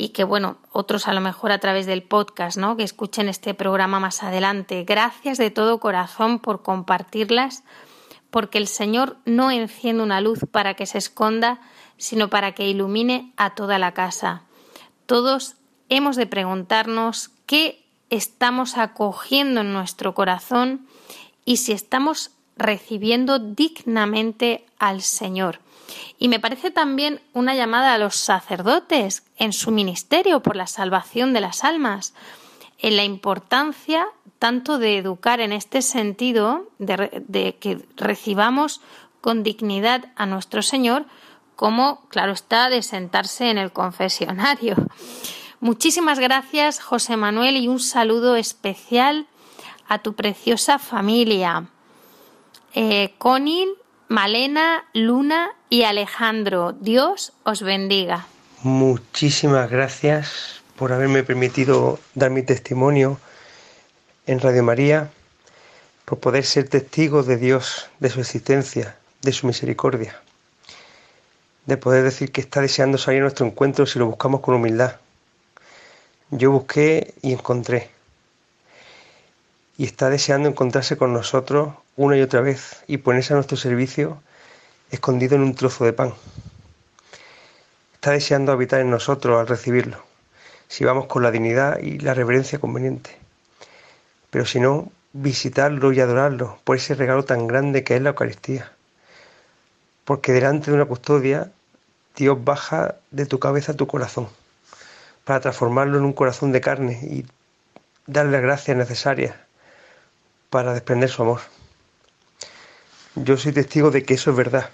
[0.00, 2.76] y que bueno, otros a lo mejor a través del podcast, ¿no?
[2.76, 4.84] Que escuchen este programa más adelante.
[4.84, 7.64] Gracias de todo corazón por compartirlas,
[8.30, 11.60] porque el Señor no enciende una luz para que se esconda,
[11.96, 14.44] sino para que ilumine a toda la casa.
[15.06, 15.56] Todos
[15.88, 20.86] hemos de preguntarnos qué estamos acogiendo en nuestro corazón
[21.44, 25.58] y si estamos recibiendo dignamente al Señor.
[26.18, 31.32] Y me parece también una llamada a los sacerdotes en su ministerio por la salvación
[31.32, 32.14] de las almas,
[32.78, 34.06] en la importancia
[34.38, 38.80] tanto de educar en este sentido, de, que recibamos
[39.20, 41.06] con dignidad a nuestro Señor,
[41.56, 44.76] como, claro está, de sentarse en el confesionario.
[45.60, 49.26] Muchísimas gracias, José Manuel, y un saludo especial
[49.88, 51.66] a tu preciosa familia.
[52.74, 53.68] Eh, Conil,
[54.08, 56.72] Malena, Luna y Alejandro.
[56.72, 58.26] Dios os bendiga.
[58.62, 63.20] Muchísimas gracias por haberme permitido dar mi testimonio
[64.26, 65.10] en Radio María,
[66.06, 70.18] por poder ser testigo de Dios, de su existencia, de su misericordia,
[71.66, 74.96] de poder decir que está deseando salir a nuestro encuentro si lo buscamos con humildad.
[76.30, 77.90] Yo busqué y encontré.
[79.76, 84.22] Y está deseando encontrarse con nosotros una y otra vez y ponerse a nuestro servicio
[84.92, 86.14] escondido en un trozo de pan.
[87.94, 89.98] Está deseando habitar en nosotros al recibirlo,
[90.68, 93.18] si vamos con la dignidad y la reverencia conveniente.
[94.30, 98.70] Pero si no, visitarlo y adorarlo por ese regalo tan grande que es la Eucaristía.
[100.04, 101.50] Porque delante de una custodia,
[102.14, 104.28] Dios baja de tu cabeza a tu corazón
[105.24, 107.26] para transformarlo en un corazón de carne y
[108.06, 109.34] darle las gracias necesarias
[110.48, 111.40] para desprender su amor.
[113.14, 114.70] Yo soy testigo de que eso es verdad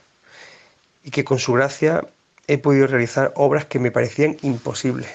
[1.03, 2.07] y que con su gracia
[2.47, 5.09] he podido realizar obras que me parecían imposibles.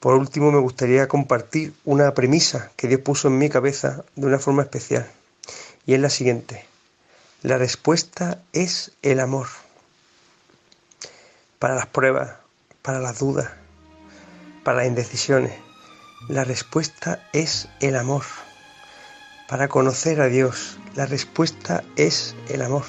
[0.00, 4.38] Por último, me gustaría compartir una premisa que Dios puso en mi cabeza de una
[4.38, 5.10] forma especial,
[5.86, 6.64] y es la siguiente.
[7.42, 9.48] La respuesta es el amor.
[11.58, 12.36] Para las pruebas,
[12.82, 13.50] para las dudas,
[14.62, 15.52] para las indecisiones,
[16.28, 18.24] la respuesta es el amor.
[19.48, 22.84] Para conocer a Dios, la respuesta es el amor.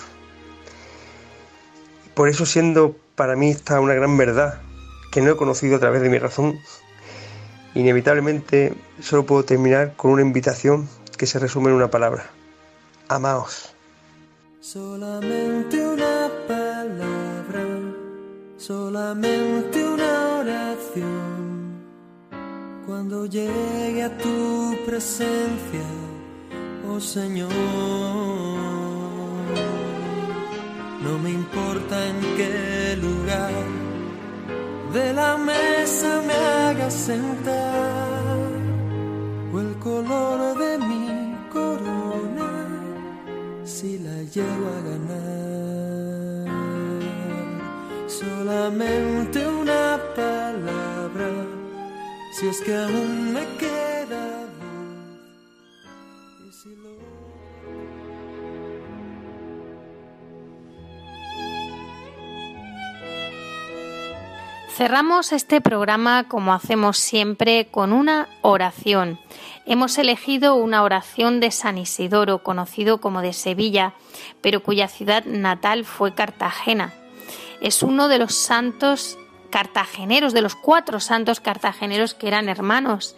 [2.13, 4.59] Por eso siendo para mí esta una gran verdad
[5.09, 6.59] que no he conocido a través de mi razón,
[7.75, 12.29] inevitablemente solo puedo terminar con una invitación que se resume en una palabra.
[13.07, 13.73] Amaos.
[14.59, 17.65] Solamente una palabra,
[18.57, 21.85] solamente una oración.
[22.85, 26.08] Cuando llegue a tu presencia,
[26.89, 27.49] oh Señor,
[31.03, 33.51] no me importa en qué lugar
[34.93, 38.37] de la mesa me hagas sentar
[39.53, 42.51] o el color de mi corona
[43.63, 45.19] si la llego a ganar.
[48.07, 51.29] Solamente una palabra,
[52.33, 53.89] si es que aún me queda
[64.79, 69.19] Cerramos este programa como hacemos siempre con una oración.
[69.65, 73.91] Hemos elegido una oración de San Isidoro, conocido como de Sevilla,
[74.39, 76.93] pero cuya ciudad natal fue Cartagena.
[77.59, 79.17] Es uno de los santos
[79.49, 83.17] cartageneros, de los cuatro santos cartageneros que eran hermanos.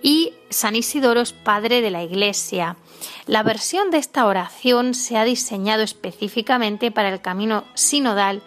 [0.00, 2.78] Y San Isidoro es padre de la Iglesia.
[3.26, 8.40] La versión de esta oración se ha diseñado específicamente para el camino sinodal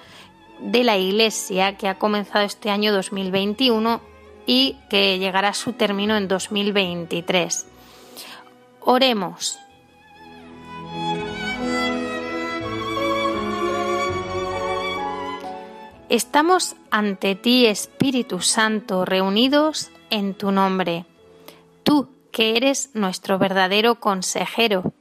[0.60, 4.02] de la Iglesia que ha comenzado este año 2021
[4.46, 7.68] y que llegará a su término en 2023.
[8.82, 9.60] Oremos.
[16.10, 21.06] Estamos ante ti, Espíritu Santo, reunidos en tu nombre.
[21.84, 24.94] Tú, que eres nuestro verdadero consejero.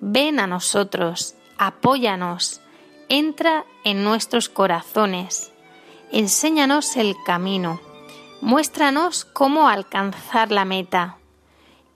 [0.00, 2.60] Ven a nosotros, apóyanos,
[3.08, 5.52] entra en nuestros corazones,
[6.12, 7.80] enséñanos el camino,
[8.40, 11.16] muéstranos cómo alcanzar la meta,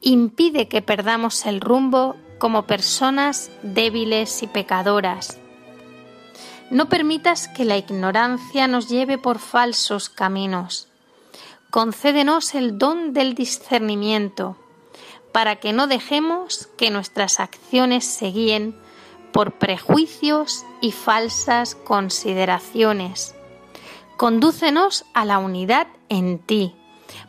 [0.01, 5.39] impide que perdamos el rumbo como personas débiles y pecadoras.
[6.71, 10.89] No permitas que la ignorancia nos lleve por falsos caminos.
[11.71, 14.57] Concédenos el don del discernimiento,
[15.33, 18.82] para que no dejemos que nuestras acciones se guíen
[19.33, 23.35] por prejuicios y falsas consideraciones.
[24.17, 26.75] Condúcenos a la unidad en ti,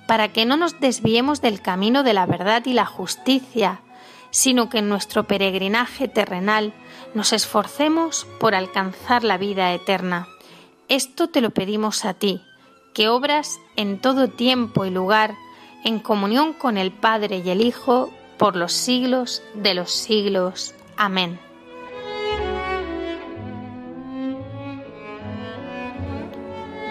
[0.08, 3.82] para que no nos desviemos del camino de la verdad y la justicia,
[4.30, 6.74] sino que en nuestro peregrinaje terrenal
[7.14, 10.28] nos esforcemos por alcanzar la vida eterna.
[10.90, 12.42] Esto te lo pedimos a ti,
[12.94, 15.36] que obras en todo tiempo y lugar,
[15.84, 20.74] en comunión con el Padre y el Hijo, por los siglos de los siglos.
[20.98, 21.40] Amén.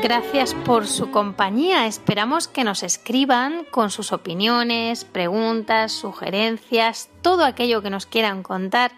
[0.03, 1.86] Gracias por su compañía.
[1.86, 8.90] Esperamos que nos escriban con sus opiniones, preguntas, sugerencias, todo aquello que nos quieran contar.